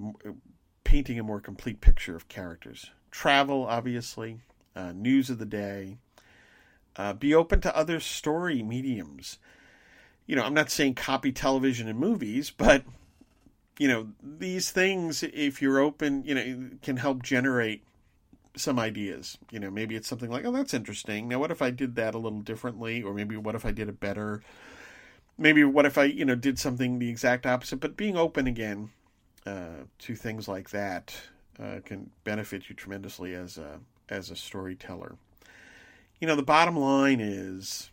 painting 0.84 1.20
a 1.20 1.24
more 1.24 1.42
complete 1.42 1.82
picture 1.82 2.16
of 2.16 2.28
characters. 2.28 2.92
Travel, 3.12 3.66
obviously, 3.66 4.42
uh, 4.76 4.92
news 4.92 5.30
of 5.30 5.40
the 5.40 5.46
day. 5.46 5.98
Uh, 6.96 7.14
be 7.14 7.34
open 7.34 7.62
to 7.62 7.76
other 7.76 8.00
story 8.00 8.62
mediums. 8.62 9.38
You 10.26 10.36
know, 10.36 10.44
I'm 10.44 10.54
not 10.54 10.70
saying 10.70 10.96
copy 10.96 11.32
television 11.32 11.88
and 11.88 11.98
movies, 11.98 12.52
but 12.56 12.84
you 13.78 13.88
know 13.88 14.10
these 14.22 14.72
things, 14.72 15.24
if 15.24 15.62
you're 15.62 15.80
open, 15.80 16.24
you 16.26 16.36
know, 16.36 16.70
can 16.82 16.98
help 16.98 17.24
generate 17.24 17.84
some 18.56 18.80
ideas. 18.80 19.38
You 19.52 19.60
know, 19.60 19.72
maybe 19.72 19.96
it's 19.96 20.08
something 20.08 20.30
like, 20.30 20.46
oh, 20.46 20.52
that's 20.52 20.74
interesting. 20.74 21.28
Now, 21.28 21.40
what 21.40 21.52
if 21.52 21.62
I 21.62 21.72
did 21.72 21.96
that 21.96 22.16
a 22.16 22.18
little 22.18 22.42
differently? 22.42 23.02
Or 23.02 23.14
maybe 23.14 23.38
what 23.38 23.56
if 23.56 23.66
I 23.66 23.72
did 23.72 23.90
it 23.90 24.00
better? 24.00 24.42
Maybe 25.38 25.64
what 25.64 25.86
if 25.86 25.98
I, 25.98 26.06
you 26.06 26.26
know, 26.26 26.36
did 26.36 26.60
something 26.60 27.00
the 27.00 27.10
exact 27.10 27.46
opposite? 27.46 27.80
But 27.80 27.96
being 27.96 28.18
open 28.18 28.48
again 28.48 28.90
uh, 29.46 29.86
to 30.00 30.16
things 30.16 30.48
like 30.48 30.72
that 30.72 31.16
uh, 31.62 31.80
can 31.86 32.10
benefit 32.24 32.70
you 32.70 32.76
tremendously 32.76 33.34
as 33.34 33.58
a 33.58 33.80
as 34.10 34.32
a 34.32 34.36
storyteller. 34.36 35.16
You 36.20 36.28
know, 36.28 36.36
the 36.36 36.44
bottom 36.44 36.76
line 36.76 37.20
is, 37.20 37.92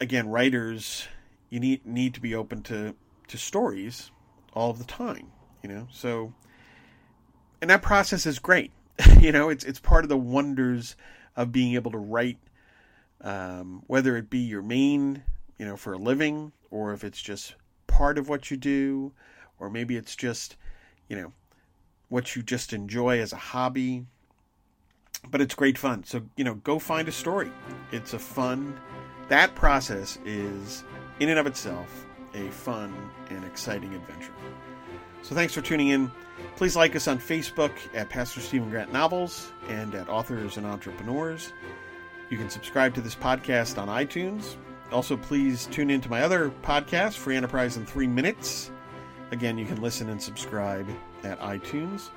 again, 0.00 0.28
writers 0.28 1.06
you 1.48 1.60
need 1.60 1.86
need 1.86 2.14
to 2.14 2.20
be 2.20 2.34
open 2.34 2.62
to 2.64 2.94
to 3.28 3.38
stories 3.38 4.10
all 4.52 4.70
of 4.70 4.78
the 4.78 4.84
time. 4.84 5.32
You 5.62 5.68
know, 5.68 5.88
so 5.90 6.34
and 7.60 7.70
that 7.70 7.82
process 7.82 8.26
is 8.26 8.38
great. 8.38 8.72
you 9.20 9.32
know, 9.32 9.48
it's 9.48 9.64
it's 9.64 9.78
part 9.78 10.04
of 10.04 10.08
the 10.08 10.16
wonders 10.16 10.96
of 11.36 11.52
being 11.52 11.74
able 11.74 11.90
to 11.90 11.98
write, 11.98 12.38
um, 13.20 13.82
whether 13.86 14.16
it 14.16 14.30
be 14.30 14.38
your 14.38 14.62
main, 14.62 15.22
you 15.58 15.66
know, 15.66 15.76
for 15.76 15.92
a 15.92 15.98
living, 15.98 16.52
or 16.70 16.92
if 16.92 17.04
it's 17.04 17.20
just 17.20 17.54
part 17.86 18.18
of 18.18 18.28
what 18.28 18.50
you 18.50 18.56
do, 18.56 19.12
or 19.58 19.68
maybe 19.68 19.96
it's 19.96 20.16
just, 20.16 20.56
you 21.08 21.16
know, 21.16 21.32
what 22.08 22.34
you 22.34 22.42
just 22.42 22.72
enjoy 22.72 23.20
as 23.20 23.32
a 23.32 23.36
hobby. 23.36 24.06
But 25.30 25.40
it's 25.40 25.54
great 25.54 25.78
fun. 25.78 26.04
So, 26.04 26.22
you 26.36 26.44
know, 26.44 26.54
go 26.54 26.78
find 26.78 27.08
a 27.08 27.12
story. 27.12 27.50
It's 27.92 28.12
a 28.12 28.18
fun, 28.18 28.78
that 29.28 29.54
process 29.54 30.18
is, 30.24 30.84
in 31.20 31.28
and 31.28 31.38
of 31.38 31.46
itself, 31.46 32.06
a 32.34 32.48
fun 32.50 32.94
and 33.30 33.44
exciting 33.44 33.94
adventure. 33.94 34.32
So, 35.22 35.34
thanks 35.34 35.54
for 35.54 35.62
tuning 35.62 35.88
in. 35.88 36.10
Please 36.56 36.76
like 36.76 36.94
us 36.94 37.08
on 37.08 37.18
Facebook 37.18 37.72
at 37.94 38.08
Pastor 38.08 38.40
Stephen 38.40 38.70
Grant 38.70 38.92
Novels 38.92 39.52
and 39.68 39.94
at 39.94 40.08
Authors 40.08 40.56
and 40.56 40.66
Entrepreneurs. 40.66 41.52
You 42.30 42.38
can 42.38 42.50
subscribe 42.50 42.94
to 42.94 43.00
this 43.00 43.14
podcast 43.14 43.80
on 43.80 43.88
iTunes. 43.88 44.56
Also, 44.92 45.16
please 45.16 45.66
tune 45.66 45.90
in 45.90 46.00
to 46.00 46.10
my 46.10 46.22
other 46.22 46.50
podcast, 46.62 47.14
Free 47.14 47.36
Enterprise 47.36 47.76
in 47.76 47.86
Three 47.86 48.06
Minutes. 48.06 48.70
Again, 49.32 49.58
you 49.58 49.66
can 49.66 49.80
listen 49.82 50.08
and 50.08 50.22
subscribe 50.22 50.88
at 51.24 51.40
iTunes. 51.40 52.10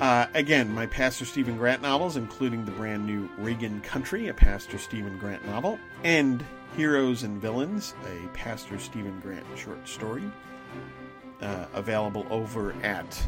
Uh, 0.00 0.26
again, 0.34 0.72
my 0.72 0.86
Pastor 0.86 1.24
Stephen 1.24 1.56
Grant 1.56 1.82
novels, 1.82 2.16
including 2.16 2.64
the 2.64 2.72
brand 2.72 3.06
new 3.06 3.28
Reagan 3.38 3.80
Country, 3.82 4.28
a 4.28 4.34
Pastor 4.34 4.78
Stephen 4.78 5.16
Grant 5.18 5.44
novel, 5.46 5.78
and 6.02 6.44
Heroes 6.76 7.22
and 7.22 7.40
Villains, 7.40 7.94
a 8.06 8.26
Pastor 8.28 8.78
Stephen 8.78 9.20
Grant 9.20 9.46
short 9.56 9.86
story 9.86 10.24
uh, 11.42 11.66
available 11.74 12.26
over 12.30 12.72
at 12.82 13.22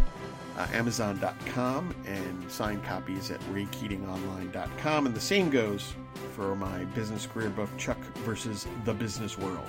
uh, 0.56 0.66
Amazon.com 0.72 1.94
and 2.06 2.50
signed 2.50 2.82
copies 2.84 3.30
at 3.30 3.40
RayKeatingOnline.com. 3.52 5.06
And 5.06 5.14
the 5.14 5.20
same 5.20 5.50
goes 5.50 5.94
for 6.34 6.54
my 6.56 6.84
business 6.86 7.26
career 7.26 7.50
book, 7.50 7.68
Chuck 7.76 7.98
versus 8.24 8.66
the 8.84 8.94
Business 8.94 9.36
World. 9.36 9.66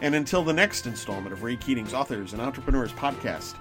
And 0.00 0.14
until 0.14 0.42
the 0.42 0.52
next 0.52 0.86
installment 0.86 1.32
of 1.32 1.42
Ray 1.42 1.56
Keating's 1.56 1.94
Authors 1.94 2.32
and 2.32 2.40
Entrepreneurs 2.40 2.92
podcast, 2.92 3.54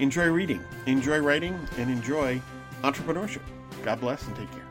enjoy 0.00 0.26
reading, 0.28 0.64
enjoy 0.86 1.18
writing, 1.18 1.58
and 1.76 1.90
enjoy 1.90 2.40
entrepreneurship. 2.82 3.42
God 3.84 4.00
bless 4.00 4.26
and 4.26 4.34
take 4.34 4.50
care. 4.50 4.69